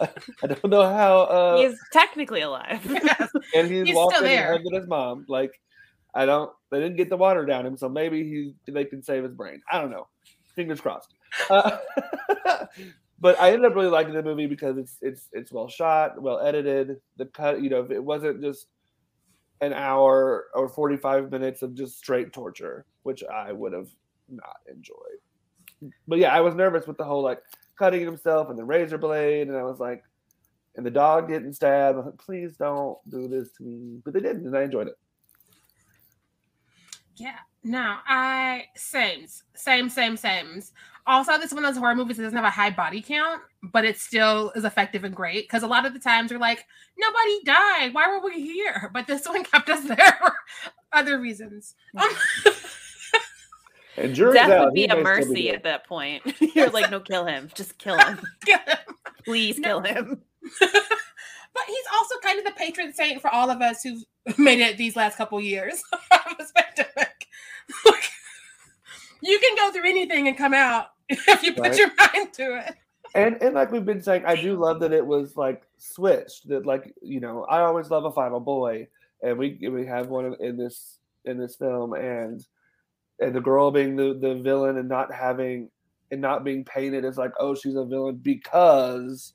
[0.00, 2.84] I don't know how uh he is technically alive
[3.54, 4.52] and he's, He's walking and there.
[4.52, 5.24] hugging his mom.
[5.28, 5.60] Like
[6.14, 6.50] I don't.
[6.70, 9.62] They didn't get the water down him, so maybe he they can save his brain.
[9.70, 10.08] I don't know.
[10.54, 11.14] Fingers crossed.
[11.48, 11.78] Uh,
[13.18, 16.40] but I ended up really liking the movie because it's it's it's well shot, well
[16.40, 17.00] edited.
[17.16, 18.66] The cut, you know, it wasn't just
[19.62, 23.88] an hour or forty five minutes of just straight torture, which I would have
[24.28, 25.18] not enjoyed.
[26.06, 27.42] But yeah, I was nervous with the whole like
[27.78, 30.04] cutting himself and the razor blade, and I was like,
[30.76, 31.98] and the dog getting stabbed.
[31.98, 34.00] I like, Please don't do this to me.
[34.04, 34.98] But they didn't, and I enjoyed it.
[37.16, 37.38] Yeah.
[37.64, 40.62] No, I same, same, same, same.
[41.06, 43.42] Also, this is one of those horror movies that doesn't have a high body count,
[43.62, 45.44] but it still is effective and great.
[45.44, 46.64] Because a lot of the times we're like,
[46.98, 47.94] nobody died.
[47.94, 48.90] Why were we here?
[48.92, 50.32] But this one kept us there for
[50.92, 51.74] other reasons.
[51.96, 52.08] Um,
[54.02, 54.64] And jury's Death out.
[54.66, 56.22] would be He a mercy at that point.
[56.54, 57.50] You're like, no, kill him.
[57.54, 58.18] Just kill him.
[59.24, 59.80] Please No.
[59.80, 60.22] kill him.
[60.60, 64.02] but he's also kind of the patron saint for all of us who've
[64.38, 67.26] made it these last couple years of this pandemic.
[69.24, 71.78] You can go through anything and come out if you put Right.
[71.78, 72.74] your mind to it.
[73.14, 76.48] And and like we've been saying, I do love that it was like switched.
[76.48, 78.88] That like you know, I always love a final boy,
[79.22, 82.44] and we we have one in, in this in this film, and
[83.22, 85.70] and the girl being the the villain and not having
[86.10, 89.34] and not being painted as like oh she's a villain because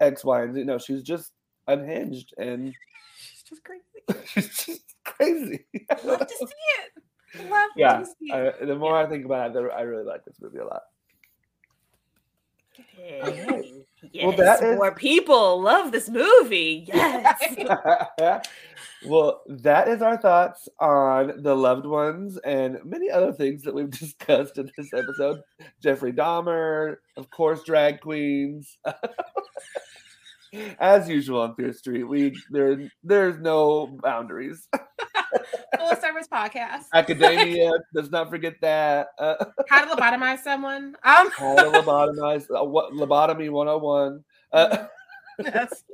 [0.00, 0.64] X Y and Z.
[0.64, 1.32] No, she's just
[1.68, 2.74] unhinged and
[3.18, 4.26] She's just crazy.
[4.26, 5.64] she's just crazy.
[6.04, 7.50] Love to see it.
[7.50, 10.24] Love yeah, to see I, the more I think about it, the, I really like
[10.24, 10.82] this movie a lot.
[12.98, 13.64] Yes.
[14.22, 16.84] Well, that is- More people love this movie.
[16.88, 17.40] Yes.
[19.06, 23.90] well, that is our thoughts on the loved ones and many other things that we've
[23.98, 25.40] discussed in this episode.
[25.82, 28.76] Jeffrey Dahmer, of course, drag queens.
[30.78, 34.68] As usual on Fierce Street, we there there's no boundaries.
[35.78, 36.84] Full service podcast.
[36.92, 39.08] Academia, let's not forget that.
[39.18, 40.96] Uh, How to lobotomize someone.
[41.04, 44.24] Um, how to lobotomize, uh, what lobotomy 101.
[44.52, 44.86] Uh,
[45.38, 45.84] yes.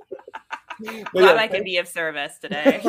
[0.80, 2.80] but Glad yeah, I can be of service today.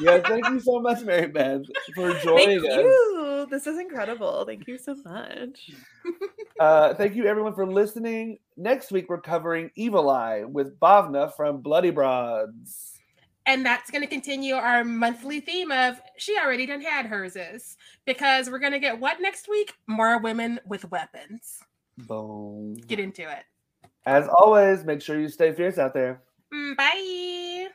[0.00, 1.62] yeah, thank you so much, Mary Beth,
[1.94, 2.78] for joining Thank us.
[2.78, 3.46] you.
[3.50, 4.44] This is incredible.
[4.44, 5.70] Thank you so much.
[6.58, 8.38] Uh, thank you everyone for listening.
[8.56, 12.91] Next week we're covering Evil Eye with Bhavna from Bloody Broads.
[13.46, 17.76] And that's going to continue our monthly theme of she already done had hers is
[18.06, 19.74] because we're going to get what next week?
[19.86, 21.58] More women with weapons.
[21.98, 22.74] Boom.
[22.74, 23.44] Get into it.
[24.06, 26.22] As always, make sure you stay fierce out there.
[26.52, 27.68] Mm, Bye.